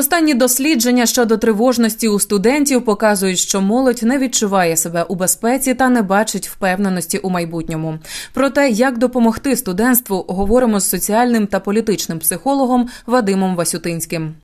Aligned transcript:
Останні 0.00 0.34
дослідження 0.34 1.06
щодо 1.06 1.36
тривожності 1.36 2.08
у 2.08 2.20
студентів 2.20 2.84
показують, 2.84 3.38
що 3.38 3.60
молодь 3.60 4.02
не 4.02 4.18
відчуває 4.18 4.76
себе 4.76 5.02
у 5.02 5.14
безпеці 5.14 5.74
та 5.74 5.88
не 5.88 6.02
бачить 6.02 6.48
впевненості 6.48 7.18
у 7.18 7.30
майбутньому. 7.30 7.98
Про 8.32 8.50
те, 8.50 8.70
як 8.70 8.98
допомогти 8.98 9.56
студентству, 9.56 10.24
говоримо 10.28 10.80
з 10.80 10.88
соціальним 10.88 11.46
та 11.46 11.60
політичним 11.60 12.18
психологом 12.18 12.88
Вадимом 13.06 13.56
Васютинським. 13.56 14.34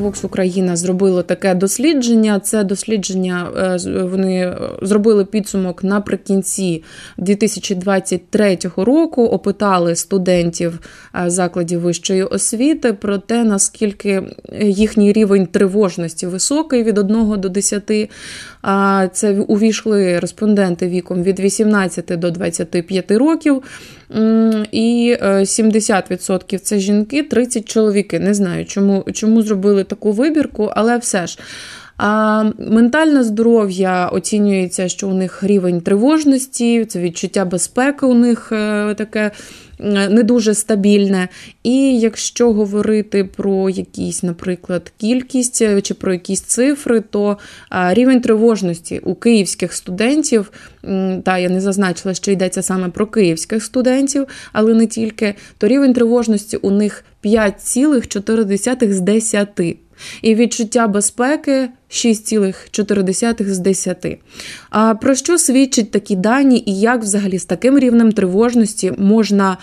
Vox 0.00 0.26
Україна 0.26 0.76
зробило 0.76 1.22
таке 1.22 1.54
дослідження. 1.54 2.40
Це 2.40 2.64
дослідження 2.64 3.50
е, 3.56 4.02
вони 4.02 4.56
зробили 4.82 5.24
підсумок 5.24 5.84
наприкінці 5.84 6.82
2023 7.18 8.58
року. 8.76 9.24
Опитали 9.24 9.96
студентів 9.96 10.78
е, 11.14 11.30
закладів 11.30 11.80
вищої 11.80 12.22
освіти 12.22 12.92
про 12.92 13.18
те, 13.18 13.44
наскільки 13.44 14.22
їхній 14.60 15.12
рівень 15.12 15.46
тривожності 15.46 16.26
високий 16.26 16.82
від 16.82 16.98
1 16.98 17.40
до 17.40 17.48
10. 17.48 18.10
Це 19.12 19.32
увійшли 19.48 20.18
респонденти 20.18 20.88
віком 20.88 21.22
від 21.22 21.40
18 21.40 22.04
до 22.18 22.30
25 22.30 23.10
років. 23.10 23.62
І 24.72 25.16
70% 25.22 26.54
е, 26.54 26.58
це 26.58 26.78
жінки, 26.78 27.22
30 27.22 27.68
чоловіки. 27.68 28.20
Не 28.20 28.34
знаю, 28.34 28.64
чому, 28.64 29.04
чому 29.12 29.42
зробили 29.42 29.84
таку 29.84 30.12
вибірку, 30.12 30.70
але 30.74 30.98
все 30.98 31.26
ж. 31.26 31.38
А 32.02 32.44
Ментальне 32.58 33.24
здоров'я 33.24 34.08
оцінюється, 34.08 34.88
що 34.88 35.08
у 35.08 35.14
них 35.14 35.42
рівень 35.42 35.80
тривожності, 35.80 36.84
це 36.84 37.00
відчуття 37.00 37.44
безпеки 37.44 38.06
у 38.06 38.14
них 38.14 38.52
е, 38.52 38.94
таке 38.94 39.30
не 39.82 40.22
дуже 40.22 40.54
стабільне. 40.54 41.28
І 41.62 41.98
якщо 41.98 42.52
говорити 42.52 43.24
про 43.24 43.70
якісь, 43.70 44.22
наприклад, 44.22 44.92
кількість 44.98 45.62
е, 45.62 45.80
чи 45.80 45.94
про 45.94 46.12
якісь 46.12 46.40
цифри, 46.40 47.02
то 47.10 47.38
е, 47.72 47.94
рівень 47.94 48.20
тривожності 48.20 48.98
у 48.98 49.14
київських 49.14 49.72
студентів, 49.72 50.52
та 51.24 51.38
я 51.38 51.48
не 51.48 51.60
зазначила, 51.60 52.14
що 52.14 52.30
йдеться 52.30 52.62
саме 52.62 52.88
про 52.88 53.06
київських 53.06 53.64
студентів, 53.64 54.26
але 54.52 54.74
не 54.74 54.86
тільки, 54.86 55.34
то 55.58 55.68
рівень 55.68 55.92
тривожності 55.92 56.56
у 56.56 56.70
них 56.70 57.04
5,4 57.24 58.92
з 58.92 59.00
10 59.00 59.76
і 60.22 60.34
відчуття 60.34 60.88
безпеки 60.88 61.68
6,4 61.90 63.52
з 63.52 63.58
10. 63.58 64.06
А 64.70 64.94
про 64.94 65.14
що 65.14 65.38
свідчать 65.38 65.90
такі 65.90 66.16
дані, 66.16 66.62
і 66.66 66.80
як 66.80 67.02
взагалі 67.02 67.38
з 67.38 67.44
таким 67.44 67.78
рівнем 67.78 68.12
тривожності 68.12 68.92
можна 68.98 69.56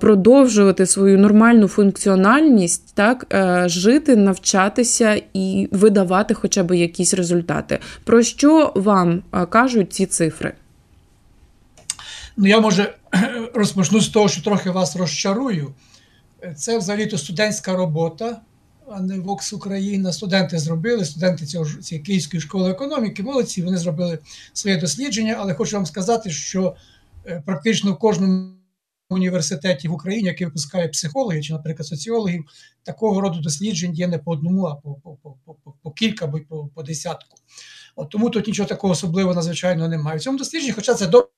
продовжувати 0.00 0.86
свою 0.86 1.18
нормальну 1.18 1.68
функціональність, 1.68 2.94
так, 2.94 3.26
жити, 3.66 4.16
навчатися 4.16 5.22
і 5.34 5.68
видавати 5.72 6.34
хоча 6.34 6.62
б 6.62 6.76
якісь 6.76 7.14
результати? 7.14 7.78
Про 8.04 8.22
що 8.22 8.72
вам 8.74 9.22
кажуть 9.50 9.92
ці 9.92 10.06
цифри? 10.06 10.52
Ну, 12.36 12.46
я 12.46 12.60
може 12.60 12.94
розпочну 13.54 14.00
з 14.00 14.08
того, 14.08 14.28
що 14.28 14.42
трохи 14.42 14.70
вас 14.70 14.96
розчарую. 14.96 15.74
Це 16.56 16.78
взагалі-то 16.78 17.18
студентська 17.18 17.76
робота 17.76 18.40
а 18.90 19.00
не 19.00 19.18
Вокс 19.20 19.52
Україна. 19.52 20.12
Студенти 20.12 20.58
зробили, 20.58 21.04
студенти 21.04 21.46
цього 21.46 21.64
цієї 21.64 22.04
Київської 22.04 22.40
школи 22.40 22.70
економіки, 22.70 23.22
молодці, 23.22 23.62
вони 23.62 23.76
зробили 23.76 24.18
своє 24.52 24.76
дослідження, 24.76 25.36
але 25.38 25.54
хочу 25.54 25.76
вам 25.76 25.86
сказати, 25.86 26.30
що 26.30 26.76
е, 27.26 27.42
практично 27.46 27.92
в 27.92 27.98
кожному 27.98 28.52
університеті 29.10 29.88
в 29.88 29.92
Україні, 29.92 30.28
який 30.28 30.46
випускає 30.46 30.88
психологів 30.88 31.44
чи, 31.44 31.52
наприклад, 31.52 31.86
соціологів, 31.86 32.44
такого 32.82 33.20
роду 33.20 33.40
досліджень 33.40 33.94
є 33.94 34.08
не 34.08 34.18
по 34.18 34.32
одному, 34.32 34.64
а 34.64 34.74
по 34.74 34.94
по, 34.94 35.16
по, 35.22 35.54
по, 35.54 35.72
по 35.82 35.90
кілька 35.90 36.24
або 36.24 36.40
по, 36.48 36.66
по 36.74 36.82
десятку. 36.82 37.36
От 37.96 38.10
Тому 38.10 38.30
тут 38.30 38.46
нічого 38.46 38.68
такого 38.68 38.92
особливого 38.92 39.34
надзвичайно 39.34 39.88
немає. 39.88 40.18
В 40.18 40.22
цьому 40.22 40.38
дослідженні, 40.38 40.72
хоча 40.72 40.94
це 40.94 41.06
добре. 41.06 41.28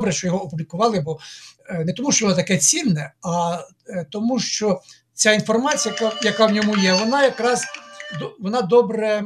Добре, 0.00 0.12
що 0.12 0.26
його 0.26 0.44
опублікували, 0.44 1.00
бо 1.00 1.18
е, 1.68 1.84
не 1.84 1.92
тому, 1.92 2.12
що 2.12 2.26
воно 2.26 2.36
таке 2.36 2.58
цінне, 2.58 3.12
а 3.22 3.60
е, 3.88 4.06
тому, 4.10 4.38
що 4.38 4.80
ця 5.18 5.32
інформація, 5.32 5.94
яка 6.00 6.16
яка 6.22 6.46
в 6.46 6.52
ньому 6.52 6.76
є, 6.76 6.92
вона 6.92 7.22
якраз 7.22 7.64
вона 8.38 8.62
добре 8.62 9.24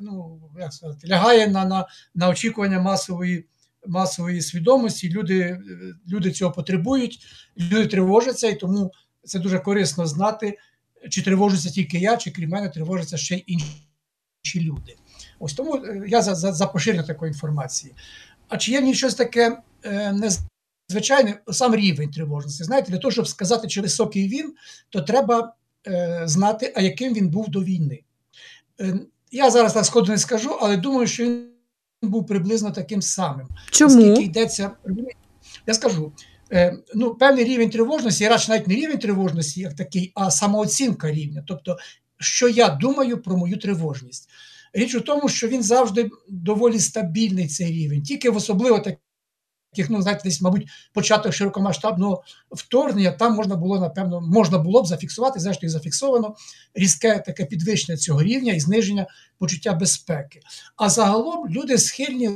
ну, 0.00 0.40
як 0.60 0.72
сказати, 0.72 1.08
лягає 1.08 1.48
на 1.48 1.64
на, 1.64 1.86
на 2.14 2.28
очікування 2.28 2.80
масової 2.80 3.46
масової 3.86 4.42
свідомості. 4.42 5.10
Люди, 5.10 5.60
Люди 6.08 6.30
цього 6.30 6.52
потребують, 6.52 7.18
люди 7.56 7.86
тривожаться, 7.86 8.48
і 8.48 8.54
тому 8.54 8.92
це 9.24 9.38
дуже 9.38 9.58
корисно 9.58 10.06
знати, 10.06 10.58
чи 11.10 11.22
тривожуся 11.22 11.70
тільки 11.70 11.98
я, 11.98 12.16
чи 12.16 12.30
крім 12.30 12.50
мене 12.50 12.68
тривожаться 12.68 13.16
ще 13.16 13.36
й 13.36 13.44
інші 13.46 14.68
люди. 14.68 14.96
Ось 15.38 15.52
тому 15.52 15.76
е, 15.76 16.04
я 16.08 16.22
за 16.22 16.34
за, 16.34 16.52
за 16.52 16.66
поширення 16.66 17.02
такої 17.02 17.32
інформації. 17.32 17.94
А 18.48 18.56
чи 18.56 18.72
є 18.72 18.80
в 18.80 18.94
щось 18.94 19.14
таке 19.14 19.58
е, 19.84 20.12
не 20.12 20.30
звичайно, 20.88 21.34
сам 21.50 21.74
рівень 21.74 22.10
тривожності. 22.10 22.64
Знаєте, 22.64 22.92
для 22.92 22.98
того, 22.98 23.12
щоб 23.12 23.28
сказати, 23.28 23.68
чи 23.68 23.80
високий 23.80 24.28
він, 24.28 24.54
то 24.90 25.00
треба 25.00 25.54
е, 25.86 26.22
знати, 26.24 26.72
а 26.76 26.80
яким 26.80 27.14
він 27.14 27.28
був 27.28 27.48
до 27.48 27.62
війни. 27.62 28.00
Е, 28.80 29.00
я 29.32 29.50
зараз 29.50 29.74
так 29.74 29.84
сходу 29.84 30.12
не 30.12 30.18
скажу, 30.18 30.50
але 30.60 30.76
думаю, 30.76 31.06
що 31.06 31.24
він 31.24 31.48
був 32.02 32.26
приблизно 32.26 32.70
таким 32.70 33.02
самим. 33.02 33.48
Чому? 33.70 33.98
Оскільки 33.98 34.22
йдеться, 34.22 34.70
я 35.66 35.74
скажу. 35.74 36.12
Е, 36.52 36.76
ну, 36.94 37.14
Певний 37.14 37.44
рівень 37.44 37.70
тривожності, 37.70 38.28
радше 38.28 38.50
навіть 38.50 38.68
не 38.68 38.74
рівень 38.74 38.98
тривожності, 38.98 39.60
як 39.60 39.74
такий, 39.74 40.12
а 40.14 40.30
самооцінка 40.30 41.12
рівня. 41.12 41.44
Тобто, 41.46 41.76
що 42.18 42.48
я 42.48 42.68
думаю 42.68 43.22
про 43.22 43.36
мою 43.36 43.58
тривожність. 43.58 44.28
Річ 44.72 44.94
у 44.94 45.00
тому, 45.00 45.28
що 45.28 45.48
він 45.48 45.62
завжди 45.62 46.10
доволі 46.28 46.80
стабільний 46.80 47.46
цей 47.46 47.72
рівень, 47.72 48.02
тільки 48.02 48.30
в 48.30 48.36
особливо 48.36 48.78
так 48.78 48.94
таких, 49.70 49.90
ну 49.90 50.02
знаєте, 50.02 50.22
десь, 50.24 50.40
мабуть, 50.40 50.68
початок 50.92 51.32
широкомасштабного 51.32 52.22
вторгнення, 52.50 53.12
там 53.12 53.34
можна 53.34 53.56
було, 53.56 53.80
напевно, 53.80 54.20
можна 54.20 54.58
було 54.58 54.82
б 54.82 54.86
зафіксувати, 54.86 55.40
зрештою 55.40 55.70
зафіксовано 55.70 56.34
різке 56.74 57.18
таке 57.18 57.44
підвищення 57.44 57.98
цього 57.98 58.22
рівня 58.22 58.52
і 58.52 58.60
зниження 58.60 59.06
почуття 59.38 59.74
безпеки. 59.74 60.40
А 60.76 60.88
загалом 60.88 61.48
люди 61.48 61.78
схильні 61.78 62.30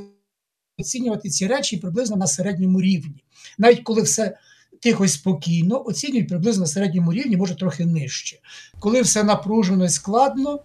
оцінювати 0.78 1.28
ці 1.28 1.46
речі 1.46 1.76
приблизно 1.76 2.16
на 2.16 2.26
середньому 2.26 2.80
рівні. 2.80 3.24
Навіть 3.58 3.82
коли 3.82 4.02
все 4.02 4.38
тихо 4.80 5.04
і 5.04 5.08
спокійно, 5.08 5.86
оцінюють 5.86 6.28
приблизно 6.28 6.60
на 6.60 6.66
середньому 6.66 7.12
рівні, 7.12 7.36
може 7.36 7.54
трохи 7.54 7.86
нижче. 7.86 8.38
Коли 8.80 9.02
все 9.02 9.24
напружено 9.24 9.84
і 9.84 9.88
складно 9.88 10.60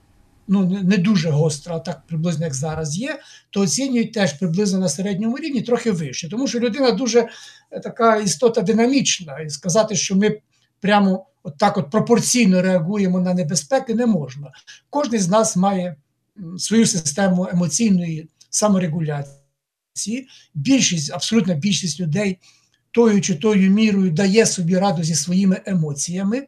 ну 0.48 0.82
не 0.84 0.98
дуже 0.98 1.30
гостра, 1.30 1.76
а 1.76 1.80
так 1.80 2.02
приблизно 2.08 2.46
як 2.46 2.54
зараз 2.54 2.98
є, 2.98 3.20
то 3.50 3.62
оцінюють 3.62 4.14
теж 4.14 4.34
приблизно 4.34 4.80
на 4.80 4.90
середньому 4.90 5.38
рівні 5.38 5.62
трохи 5.62 5.92
вище. 5.92 6.30
Тому 6.30 6.48
що 6.48 6.60
людина 6.60 6.92
дуже 6.92 7.28
е, 7.72 7.80
така 7.80 8.18
істота 8.18 8.62
динамічна, 8.62 9.40
і 9.40 9.50
сказати, 9.50 9.96
що 9.96 10.16
ми 10.16 10.40
прямо 10.80 11.26
от 11.44 11.58
так 11.58 11.78
от 11.78 11.92
пропорційно 11.92 12.62
реагуємо 12.62 13.20
на 13.20 13.34
небезпеки, 13.34 13.96
не 13.96 14.06
можна. 14.06 14.52
Кожен 14.90 15.20
з 15.20 15.28
нас 15.28 15.56
має 15.56 15.96
свою 16.58 16.86
систему 16.86 17.48
емоційної 17.52 18.30
саморегуляції. 18.50 20.28
Більшість, 20.54 21.14
абсолютна 21.14 21.54
більшість 21.54 22.00
людей 22.00 22.38
тою 22.92 23.22
чи 23.22 23.36
тою 23.36 23.72
мірою 23.72 24.12
дає 24.12 24.46
собі 24.46 24.78
раду 24.78 25.04
зі 25.04 25.16
своїми 25.16 25.62
емоціями. 25.66 26.48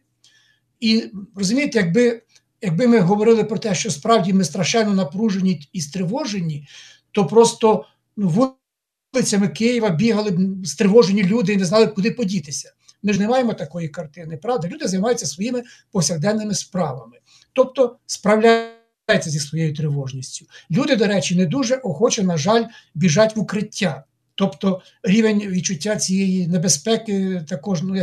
І 0.80 1.04
розумієте, 1.36 1.80
якби 1.80 2.22
якби 2.62 2.88
ми 2.88 3.00
говорили 3.00 3.44
про 3.44 3.58
те, 3.58 3.76
що 3.76 3.92
справді 3.92 4.34
ми 4.34 4.44
страшенно 4.44 4.94
напружені 4.94 5.70
і 5.74 5.82
стривожені, 5.82 6.68
то 7.12 7.26
просто 7.26 7.86
ну, 8.18 8.56
вулицями 9.14 9.48
Києва 9.48 9.90
бігали 9.90 10.32
б 10.32 10.68
стривожені 10.68 11.24
люди 11.24 11.54
і 11.54 11.58
не 11.58 11.66
знали, 11.66 11.88
куди 11.88 12.12
подітися. 12.12 12.74
Ми 13.04 13.14
ж 13.14 13.20
не 13.20 13.28
маємо 13.28 13.54
такої 13.54 13.88
картини, 13.88 14.38
правда? 14.38 14.68
Люди 14.68 14.88
займаються 14.88 15.26
своїми 15.26 15.64
повсякденними 15.92 16.54
справами, 16.54 17.18
тобто 17.54 17.98
справляються 18.06 19.30
зі 19.30 19.40
своєю 19.40 19.76
тривожністю. 19.76 20.46
Люди, 20.72 20.96
до 20.96 21.08
речі, 21.08 21.36
не 21.36 21.46
дуже 21.46 21.76
охоче, 21.76 22.24
на 22.24 22.38
жаль, 22.38 22.66
біжать 22.96 23.36
в 23.36 23.40
укриття. 23.40 24.04
Тобто 24.40 24.82
рівень 25.04 25.40
відчуття 25.40 25.96
цієї 25.96 26.48
небезпеки 26.48 27.46
також, 27.50 27.82
ну, 27.82 27.96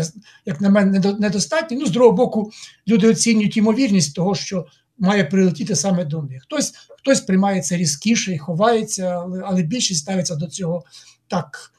як 0.46 0.60
на 0.60 0.70
мене, 0.70 1.14
недостатній. 1.18 1.76
Ну, 1.76 1.86
з 1.86 1.90
другого 1.90 2.16
боку, 2.16 2.50
люди 2.88 3.08
оцінюють 3.08 3.56
ймовірність 3.56 4.14
того, 4.14 4.34
що 4.34 4.66
має 4.98 5.24
прилетіти 5.24 5.76
саме 5.76 6.04
до 6.04 6.22
них. 6.22 6.42
Хтось 6.42 6.72
хтось 6.98 7.20
приймає 7.20 7.60
це 7.60 7.76
різкіше 7.76 8.32
і 8.34 8.38
ховається, 8.38 9.04
але 9.04 9.42
але 9.44 9.62
більшість 9.62 10.00
ставиться 10.00 10.34
до 10.34 10.46
цього 10.46 10.84
так, 11.28 11.72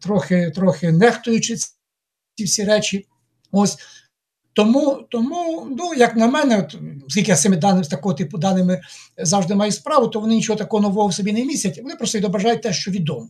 трохи 0.00 0.50
трохи 0.54 0.92
нехтуючи 0.92 1.56
ці 2.34 2.44
всі 2.44 2.64
речі. 2.64 3.06
Ось 3.52 3.78
тому, 4.52 5.06
тому, 5.10 5.68
ну, 5.78 5.94
як 5.94 6.16
на 6.16 6.26
мене, 6.26 6.58
от, 6.58 6.76
оскільки 7.06 7.30
я 7.30 7.36
з 7.36 7.42
цими 7.42 7.56
даними 7.56 7.84
з 7.84 7.88
такого 7.88 8.14
типу 8.14 8.38
даними 8.38 8.80
завжди 9.18 9.54
маю 9.54 9.72
справу, 9.72 10.08
то 10.08 10.20
вони 10.20 10.34
нічого 10.34 10.58
такого 10.58 10.82
нового 10.82 11.08
в 11.08 11.14
собі 11.14 11.32
не 11.32 11.44
містять. 11.44 11.82
Вони 11.82 11.96
просто 11.96 12.18
відображають 12.18 12.62
те, 12.62 12.72
що 12.72 12.90
відомо. 12.90 13.28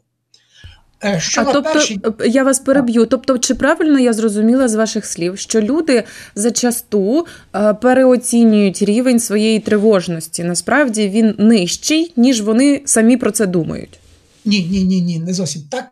Е, 1.05 1.21
що 1.21 1.41
а 1.41 1.45
тобто 1.45 1.73
перші... 1.73 2.01
Е, 2.21 2.29
я 2.29 2.45
вас 2.45 2.59
переб'ю. 2.59 3.07
Тобто, 3.07 3.39
чи 3.39 3.55
правильно 3.55 3.99
я 3.99 4.13
зрозуміла 4.13 4.69
з 4.69 4.75
ваших 4.75 5.07
слів, 5.07 5.39
що 5.39 5.61
люди 5.61 6.05
зачасту 6.35 7.27
е, 7.55 7.75
переоцінюють 7.75 8.83
рівень 8.83 9.21
своєї 9.21 9.61
тривожності? 9.61 10.45
Насправді 10.45 11.09
він 11.09 11.35
нижчий, 11.39 12.13
ніж 12.17 12.41
вони 12.41 12.83
самі 12.85 13.17
про 13.17 13.31
це 13.31 13.47
думають? 13.47 13.99
Ні, 14.45 14.69
ні, 14.71 14.85
ні, 14.85 15.01
ні, 15.01 15.19
не 15.19 15.35
зовсім 15.35 15.63
так. 15.71 15.89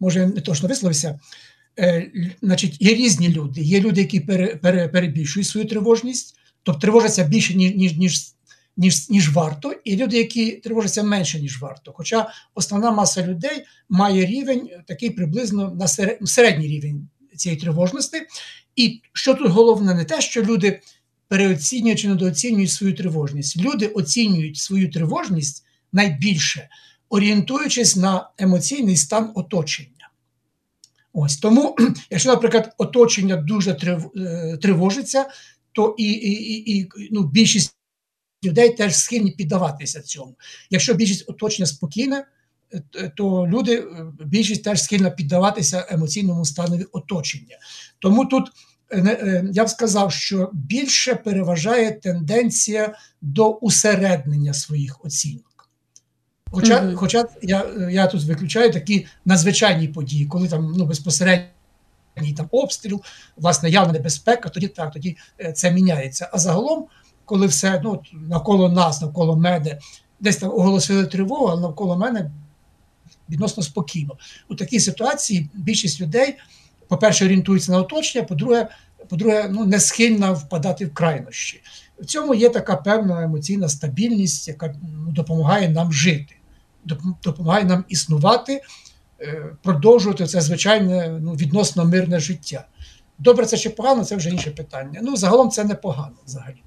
Може, 0.00 0.26
не 0.26 0.40
точно 0.40 0.68
висловився. 0.68 1.20
Е, 1.78 2.10
Значить, 2.42 2.76
є 2.80 2.94
різні 2.94 3.28
люди. 3.28 3.60
Є 3.60 3.80
люди, 3.80 4.00
які 4.00 4.20
пере, 4.20 4.46
пере, 4.46 4.88
перебільшують 4.88 5.48
свою 5.48 5.66
тривожність, 5.66 6.34
тобто 6.62 6.80
тривожаться 6.80 7.24
більше, 7.24 7.54
ніж 7.54 7.74
ніж, 7.74 7.96
ніж 7.96 8.34
ніж 8.80 9.10
ніж 9.10 9.30
варто, 9.30 9.74
і 9.84 9.96
люди, 9.96 10.18
які 10.18 10.52
тривожаться 10.52 11.02
менше, 11.02 11.40
ніж 11.40 11.60
варто. 11.60 11.92
Хоча 11.96 12.28
основна 12.54 12.90
маса 12.90 13.26
людей 13.26 13.64
має 13.88 14.26
рівень 14.26 14.70
такий 14.86 15.10
приблизно 15.10 15.76
на 15.80 15.88
середній 16.26 16.68
рівень 16.68 17.08
цієї 17.36 17.60
тривожності. 17.60 18.16
І 18.76 19.02
що 19.12 19.34
тут 19.34 19.48
головне, 19.48 19.94
не 19.94 20.04
те, 20.04 20.20
що 20.20 20.42
люди 20.42 20.80
переоцінюють 21.28 21.98
чи 21.98 22.08
недооцінюють 22.08 22.70
свою 22.70 22.94
тривожність. 22.94 23.56
Люди 23.56 23.86
оцінюють 23.86 24.56
свою 24.56 24.90
тривожність 24.90 25.64
найбільше, 25.92 26.68
орієнтуючись 27.08 27.96
на 27.96 28.30
емоційний 28.38 28.96
стан 28.96 29.32
оточення. 29.34 30.10
Ось 31.12 31.36
тому, 31.36 31.76
якщо, 32.10 32.28
наприклад, 32.28 32.74
оточення 32.78 33.36
дуже 33.36 33.70
е, 33.70 34.56
тривожиться, 34.56 35.26
то 35.72 35.94
і 35.98 36.04
і, 36.04 36.32
і, 36.32 36.78
і 36.78 36.88
ну, 37.10 37.22
більшість 37.22 37.79
людей 38.44 38.70
теж 38.70 38.96
схильні 38.96 39.30
піддаватися 39.30 40.00
цьому. 40.00 40.34
Якщо 40.70 40.94
більшість 40.94 41.30
оточення 41.30 41.66
спокійне, 41.66 42.24
е, 42.74 43.12
то 43.16 43.46
люди 43.46 43.74
е, 43.74 44.06
більшість 44.24 44.64
теж 44.64 44.82
схильна 44.82 45.10
піддаватися 45.10 45.86
емоційному 45.90 46.44
станові 46.44 46.84
оточення. 46.92 47.56
Тому 47.98 48.26
тут 48.26 48.48
е, 48.92 49.44
я 49.52 49.64
б 49.64 49.68
сказав, 49.68 50.12
що 50.12 50.50
більше 50.52 51.14
переважає 51.14 51.92
тенденція 51.92 52.94
до 53.20 53.50
усереднення 53.50 54.54
своїх 54.54 55.04
оцінок. 55.04 55.44
Хоча 56.52 56.80
mm 56.80 56.90
-hmm. 56.90 56.94
хоча 56.94 57.24
я 57.42 57.66
я 57.90 58.06
тут 58.06 58.24
виключаю 58.24 58.72
такі 58.72 59.06
надзвичайні 59.24 59.88
події, 59.88 60.26
коли 60.26 60.48
там 60.48 60.74
ну, 60.76 60.86
безпосередній 60.86 61.50
там 62.36 62.48
обстріл, 62.50 63.02
власне, 63.36 63.70
явна 63.70 63.92
небезпека, 63.92 64.48
тоді 64.48 64.68
так, 64.68 64.92
тоді 64.92 65.16
це 65.54 65.70
міняється. 65.70 66.30
А 66.32 66.38
загалом 66.38 66.86
коли 67.30 67.46
все 67.46 67.80
ну, 67.84 68.02
навколо 68.12 68.68
нас, 68.68 69.00
навколо 69.00 69.36
мене, 69.36 69.78
десь 70.20 70.36
там 70.36 70.50
оголосили 70.50 71.06
тривогу, 71.06 71.46
але 71.46 71.60
навколо 71.60 71.96
мене 71.96 72.30
відносно 73.28 73.62
спокійно. 73.62 74.16
У 74.48 74.54
такій 74.54 74.80
ситуації 74.80 75.50
більшість 75.54 76.00
людей, 76.00 76.36
по-перше, 76.88 77.24
орієнтуються 77.24 77.72
на 77.72 77.78
оточення, 77.78 78.24
по-друге, 78.24 78.68
по-друге, 79.08 79.48
ну, 79.50 79.64
не 79.64 79.80
схильна 79.80 80.32
впадати 80.32 80.86
в 80.86 80.94
крайнощі. 80.94 81.62
В 81.98 82.04
цьому 82.04 82.34
є 82.34 82.48
така 82.48 82.76
певна 82.76 83.24
емоційна 83.24 83.68
стабільність, 83.68 84.48
яка 84.48 84.74
ну, 85.06 85.12
допомагає 85.12 85.68
нам 85.68 85.92
жити, 85.92 86.34
допомагає 87.24 87.64
нам 87.64 87.84
існувати, 87.88 88.62
е, 89.20 89.44
продовжувати 89.62 90.26
це 90.26 90.40
звичайне 90.40 91.18
ну, 91.20 91.32
відносно 91.32 91.84
мирне 91.84 92.20
життя. 92.20 92.64
Добре, 93.18 93.46
це 93.46 93.56
чи 93.56 93.70
погано, 93.70 94.04
це 94.04 94.16
вже 94.16 94.30
інше 94.30 94.50
питання. 94.50 95.00
Ну, 95.02 95.16
загалом 95.16 95.50
це 95.50 95.64
непогано 95.64 96.16
взагалі. 96.26 96.62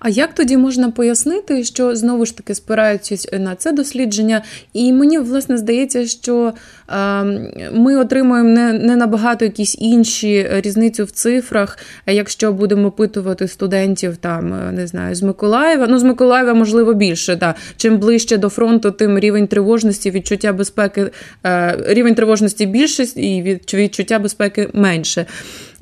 А 0.00 0.08
як 0.08 0.34
тоді 0.34 0.56
можна 0.56 0.90
пояснити, 0.90 1.64
що 1.64 1.96
знову 1.96 2.26
ж 2.26 2.36
таки 2.36 2.54
спираючись 2.54 3.28
на 3.32 3.54
це 3.54 3.72
дослідження, 3.72 4.42
і 4.72 4.92
мені 4.92 5.18
власне 5.18 5.56
здається, 5.56 6.06
що 6.06 6.52
е, 6.88 7.24
ми 7.72 7.96
отримуємо 7.96 8.48
не 8.48 8.72
не 8.72 8.96
набагато 8.96 9.44
якісь 9.44 9.76
інші 9.78 10.46
різницю 10.50 11.04
в 11.04 11.10
цифрах, 11.10 11.78
якщо 12.06 12.52
будемо 12.52 12.88
опитувати 12.88 13.48
студентів 13.48 14.16
там 14.16 14.54
е, 14.54 14.72
не 14.72 14.86
знаю 14.86 15.14
з 15.14 15.22
Миколаєва. 15.22 15.86
Ну 15.90 15.98
з 15.98 16.02
Миколаєва 16.02 16.54
можливо 16.54 16.94
більше. 16.94 17.36
Да. 17.36 17.54
Чим 17.76 17.98
ближче 17.98 18.36
до 18.36 18.48
фронту, 18.48 18.90
тим 18.90 19.18
рівень 19.18 19.46
тривожності, 19.46 20.10
відчуття 20.10 20.52
безпеки, 20.52 21.10
е, 21.46 21.76
рівень 21.86 22.14
тривожності 22.14 22.66
більше 22.66 23.02
і 23.02 23.42
відчуття 23.74 24.18
безпеки 24.18 24.68
менше. 24.72 25.26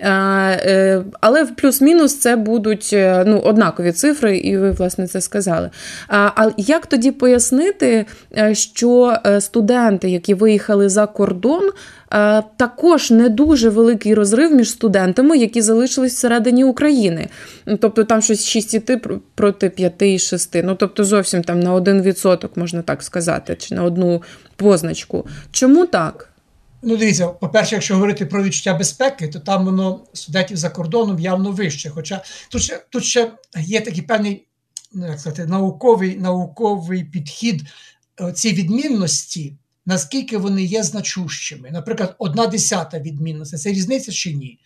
Е, 0.02 0.10
е, 0.10 1.04
але 1.20 1.44
в 1.44 1.56
плюс-мінус 1.56 2.18
це 2.18 2.36
будуть 2.36 2.90
е, 2.92 3.24
ну, 3.26 3.38
однакові 3.38 3.92
цифри, 3.92 4.38
і 4.38 4.58
ви, 4.58 4.70
власне, 4.70 5.06
це 5.06 5.20
сказали. 5.20 5.70
А 6.08 6.50
як 6.56 6.86
тоді 6.86 7.10
пояснити, 7.10 8.06
що 8.52 9.16
студенти, 9.40 10.10
які 10.10 10.34
виїхали 10.34 10.88
за 10.88 11.06
кордон, 11.06 11.70
також 12.56 13.10
не 13.10 13.28
дуже 13.28 13.68
великий 13.68 14.14
розрив 14.14 14.54
між 14.54 14.70
студентами, 14.70 15.38
які 15.38 15.62
залишились 15.62 16.14
всередині 16.14 16.64
України. 16.64 17.28
Тобто 17.80 18.04
там 18.04 18.22
щось 18.22 18.56
6,3 18.56 19.18
проти 19.34 19.68
5,6. 19.68 20.62
Ну 20.64 20.74
тобто 20.74 21.04
зовсім 21.04 21.42
там 21.42 21.60
на 21.60 21.74
1% 21.74 22.48
можна 22.56 22.82
так 22.82 23.02
сказати, 23.02 23.56
чи 23.58 23.74
на 23.74 23.84
одну 23.84 24.22
позначку. 24.56 25.26
Чому 25.52 25.86
так? 25.86 26.29
Ну, 26.82 26.96
дивіться, 26.96 27.28
по-перше, 27.28 27.74
якщо 27.74 27.94
говорити 27.94 28.26
про 28.26 28.42
відчуття 28.42 28.74
безпеки, 28.74 29.28
то 29.28 29.40
там 29.40 29.64
воно 29.64 30.06
студентів 30.12 30.56
за 30.56 30.70
кордоном 30.70 31.18
явно 31.18 31.50
вище. 31.50 31.90
Хоча 31.90 32.22
тут 32.50 32.62
ще 32.62 32.84
тут 32.90 33.04
ще 33.04 33.32
є 33.56 33.80
такий 33.80 34.02
певний 34.02 34.46
ну, 34.92 35.06
як 35.06 35.20
сказати, 35.20 35.46
науковий 35.46 36.16
науковий 36.16 37.04
підхід 37.04 37.62
цієї 38.34 38.62
відмінності, 38.62 39.56
наскільки 39.86 40.38
вони 40.38 40.64
є 40.64 40.82
значущими. 40.82 41.70
Наприклад, 41.70 42.14
одна 42.18 42.46
десята 42.46 42.98
відмінності 42.98 43.56
це 43.56 43.70
різниця 43.70 44.12
чи 44.12 44.34
ні? 44.34 44.60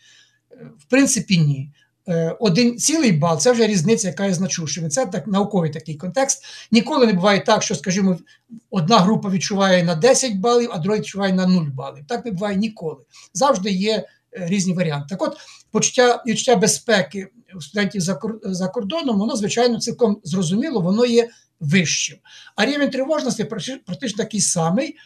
Е, 0.53 0.71
в 0.79 0.85
принципі, 0.85 1.39
ні. 1.39 1.73
Е, 2.09 2.37
один 2.41 2.79
цілий 2.79 3.13
бал 3.13 3.39
це 3.39 3.53
вже 3.53 3.67
різниця, 3.67 4.09
яка 4.09 4.27
є 4.27 4.35
значущою. 4.35 4.89
Це 4.89 5.07
так 5.07 5.27
науковий 5.27 5.71
такий 5.71 5.95
контекст. 5.95 6.45
Ніколи 6.71 7.07
не 7.07 7.13
буває 7.13 7.41
так, 7.41 7.63
що, 7.63 7.75
скажімо, 7.75 8.19
одна 8.71 8.99
група 8.99 9.31
відчуває 9.31 9.85
на 9.85 9.95
10 9.95 10.37
балів, 10.37 10.71
а 10.73 10.79
друга 10.79 10.99
відчуває 10.99 11.33
на 11.33 11.47
0 11.47 11.63
балів. 11.63 12.05
Так 12.09 12.25
не 12.25 12.31
буває 12.31 12.57
ніколи. 12.57 12.97
Завжди 13.35 13.71
є 13.71 13.93
е, 13.93 14.07
різні 14.33 14.75
варіанти. 14.75 15.07
Так 15.11 15.23
от, 15.23 15.37
почуття 15.71 16.23
відчуття 16.27 16.57
безпеки 16.57 17.29
у 17.57 17.61
студентів 17.61 18.01
за 18.43 18.69
кордоном, 18.69 19.19
воно, 19.19 19.37
звичайно, 19.37 19.79
цілком 19.79 20.21
зрозуміло, 20.25 20.81
воно 20.81 21.05
є 21.07 21.29
вищим. 21.61 22.19
А 22.57 22.67
рівень 22.67 22.91
тривожності 22.91 23.45
практично 23.45 24.17
такий 24.17 24.41
самий. 24.41 24.97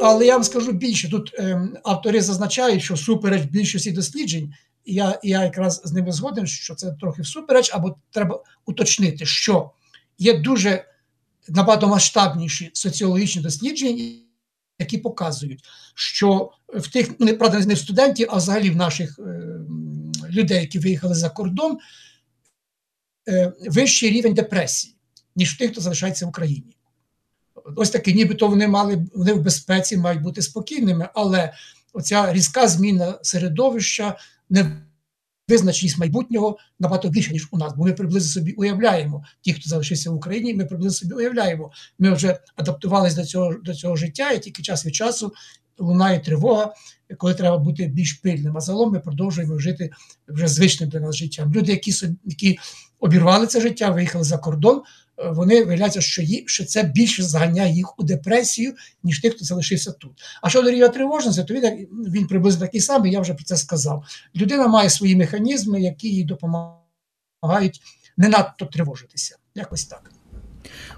Але 0.00 0.26
я 0.26 0.32
вам 0.32 0.44
скажу 0.44 0.72
більше: 0.72 1.10
тут 1.10 1.34
ем, 1.38 1.76
автори 1.84 2.20
зазначають, 2.20 2.82
що 2.82 2.96
супереч 2.96 3.42
більшості 3.42 3.92
досліджень 3.92 4.52
я 4.88 5.20
я 5.22 5.44
якраз 5.44 5.82
з 5.84 5.92
ними 5.92 6.12
згоден, 6.12 6.46
що 6.46 6.74
це 6.74 6.92
трохи 6.92 7.22
всупереч, 7.22 7.70
або 7.74 7.96
треба 8.10 8.42
уточнити, 8.66 9.26
що 9.26 9.70
є 10.18 10.38
дуже 10.38 10.84
набагато 11.48 11.88
масштабніші 11.88 12.70
соціологічні 12.72 13.42
дослідження, 13.42 14.14
які 14.78 14.98
показують, 14.98 15.64
що 15.94 16.50
в 16.68 16.88
тих, 16.92 17.10
ну 17.18 17.26
не 17.26 17.34
правда, 17.34 17.58
не 17.58 17.74
в 17.74 17.78
студентів, 17.78 18.28
а 18.30 18.36
взагалі 18.36 18.70
в 18.70 18.76
наших 18.76 19.18
е, 19.18 19.22
людей, 20.30 20.60
які 20.60 20.78
виїхали 20.78 21.14
за 21.14 21.30
кордон, 21.30 21.78
е, 23.28 23.52
вищий 23.66 24.10
рівень 24.10 24.34
депресії, 24.34 24.94
ніж 25.36 25.54
в 25.54 25.58
тих, 25.58 25.70
хто 25.70 25.80
залишається 25.80 26.26
в 26.26 26.28
Україні. 26.28 26.76
Ось 27.76 27.90
таки, 27.90 28.12
нібито 28.12 28.48
вони 28.48 28.68
мали 28.68 29.06
вони 29.14 29.32
в 29.32 29.42
безпеці, 29.42 29.96
мають 29.96 30.22
бути 30.22 30.42
спокійними, 30.42 31.08
але 31.14 31.52
оця 31.92 32.32
різка 32.32 32.68
зміна 32.68 33.18
середовища 33.22 34.16
невизначеність 34.50 35.98
майбутнього 35.98 36.58
набагато 36.78 37.08
більше, 37.08 37.32
ніж 37.32 37.48
у 37.50 37.58
нас, 37.58 37.72
бо 37.76 37.84
ми 37.84 37.92
приблизно 37.92 38.28
собі 38.28 38.52
уявляємо, 38.52 39.24
ті, 39.40 39.52
хто 39.52 39.70
залишився 39.70 40.10
в 40.10 40.14
Україні, 40.14 40.54
ми 40.54 40.64
приблизно 40.64 40.94
собі 40.94 41.14
уявляємо. 41.14 41.72
Ми 41.98 42.14
вже 42.14 42.38
адаптувалися 42.56 43.16
до 43.16 43.24
цього 43.24 43.54
до 43.64 43.74
цього 43.74 43.96
життя, 43.96 44.30
і 44.30 44.40
тільки 44.40 44.62
час 44.62 44.86
від 44.86 44.94
часу 44.94 45.32
лунає 45.78 46.20
тривога, 46.20 46.74
коли 47.18 47.34
треба 47.34 47.58
бути 47.58 47.86
більш 47.86 48.12
пильним. 48.12 48.56
А 48.56 48.60
загалом 48.60 48.92
ми 48.92 49.00
продовжуємо 49.00 49.58
жити 49.58 49.90
вже 50.28 50.48
звичним 50.48 50.90
для 50.90 51.00
нас 51.00 51.16
життям. 51.16 51.52
Люди, 51.54 51.72
які 51.72 51.92
які 52.24 52.58
обірвали 53.00 53.46
це 53.46 53.60
життя, 53.60 53.90
виїхали 53.90 54.24
за 54.24 54.38
кордон 54.38 54.82
вони 55.24 55.64
виявляються, 55.64 56.00
що 56.00 56.22
ї, 56.22 56.44
що 56.46 56.64
це 56.64 56.82
більше 56.82 57.22
заганяє 57.22 57.74
їх 57.74 57.98
у 57.98 58.02
депресію, 58.02 58.74
ніж 59.02 59.20
тих, 59.20 59.34
хто 59.34 59.44
залишився 59.44 59.92
тут. 59.92 60.12
А 60.42 60.50
щодо 60.50 60.70
рівня 60.70 60.88
тривожності, 60.88 61.44
то 61.44 61.54
він 61.54 61.88
він 61.90 62.26
приблизно 62.26 62.60
такий 62.66 62.80
самий, 62.80 63.12
я 63.12 63.20
вже 63.20 63.34
про 63.34 63.44
це 63.44 63.56
сказав. 63.56 64.04
Людина 64.36 64.66
має 64.66 64.90
свої 64.90 65.16
механізми, 65.16 65.80
які 65.80 66.08
їй 66.08 66.24
допомагають 66.24 67.80
не 68.16 68.28
надто 68.28 68.66
тривожитися. 68.66 69.36
Якось 69.54 69.84
так. 69.84 70.10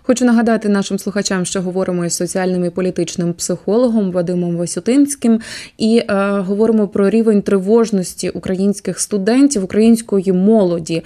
Хочу 0.02 0.24
нагадати 0.24 0.68
нашим 0.68 0.98
слухачам, 0.98 1.44
що 1.44 1.62
говоримо 1.62 2.04
із 2.04 2.14
соціальним 2.14 2.64
і 2.64 2.70
політичним 2.70 3.34
психологом 3.34 4.12
Вадимом 4.12 4.56
Васютинським 4.56 5.40
і 5.78 5.98
е, 5.98 6.14
говоримо 6.30 6.88
про 6.88 7.10
рівень 7.10 7.42
тривожності 7.42 8.30
українських 8.30 9.00
студентів, 9.00 9.64
української 9.64 10.32
молоді. 10.32 11.02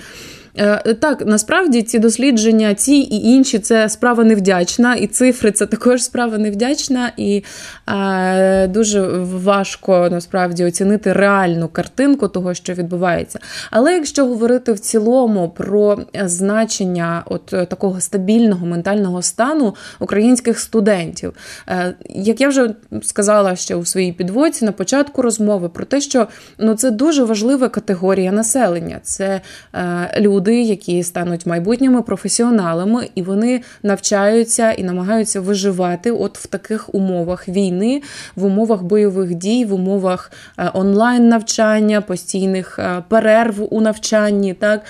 Е, 0.59 0.95
так, 0.95 1.27
насправді 1.27 1.83
ці 1.83 1.99
дослідження, 1.99 2.75
ці 2.75 2.95
і 2.95 3.23
інші 3.31 3.59
це 3.59 3.89
справа 3.89 4.25
невдячна, 4.25 4.95
і 4.95 5.07
цифри 5.07 5.53
це 5.53 5.67
також 5.67 6.03
справа 6.03 6.39
невдячна, 6.39 7.13
і 7.17 7.45
е, 7.89 8.67
дуже 8.67 9.01
важко 9.23 10.09
насправді 10.11 10.65
оцінити 10.65 11.13
реальну 11.13 11.69
картинку 11.69 12.29
того, 12.29 12.55
що 12.55 12.73
відбувається. 12.75 13.39
Але 13.71 13.95
якщо 13.95 14.27
говорити 14.27 14.73
в 14.73 14.79
цілому 14.79 15.49
про 15.49 15.99
значення 16.25 17.23
от 17.27 17.47
такого 17.47 18.01
стабільного 18.01 18.67
ментального 18.67 19.23
стану 19.23 19.75
українських 20.01 20.61
студентів, 20.61 21.33
е, 21.69 21.95
як 22.11 22.41
я 22.41 22.49
вже 22.49 22.75
сказала 23.03 23.57
ще 23.57 23.75
у 23.75 23.85
своїй 23.85 24.13
підводці 24.13 24.65
на 24.65 24.73
початку 24.73 25.23
розмови 25.23 25.69
про 25.69 25.85
те, 25.85 26.01
що 26.01 26.27
ну 26.59 26.75
це 26.75 26.91
дуже 26.91 27.25
важлива 27.25 27.69
категорія 27.69 28.33
населення. 28.33 29.01
Це 29.03 29.41
е, 29.75 30.21
люди, 30.21 30.44
які 30.53 31.03
стануть 31.03 31.47
майбутніми 31.47 32.03
професіоналами, 32.03 33.09
і 33.15 33.23
вони 33.23 33.61
навчаються 33.83 34.73
і 34.73 34.83
намагаються 34.83 35.41
виживати 35.41 36.11
от 36.11 36.39
в 36.39 36.47
таких 36.47 36.95
умовах 36.95 37.49
війни, 37.49 38.03
в 38.37 38.45
умовах 38.45 38.83
бойових 38.83 39.35
дій, 39.35 39.65
в 39.65 39.75
умовах 39.75 40.33
е, 40.59 40.71
онлайн 40.75 41.29
навчання, 41.29 42.01
постійних 42.01 42.79
е, 42.79 43.03
перерв 43.09 43.75
у 43.75 43.81
навчанні. 43.81 44.55
так. 44.55 44.81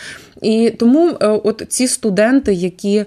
І 0.45 0.71
тому 0.71 1.09
е, 1.09 1.27
от 1.27 1.63
ці 1.69 1.89
студенти, 1.89 2.53
які 2.53 3.05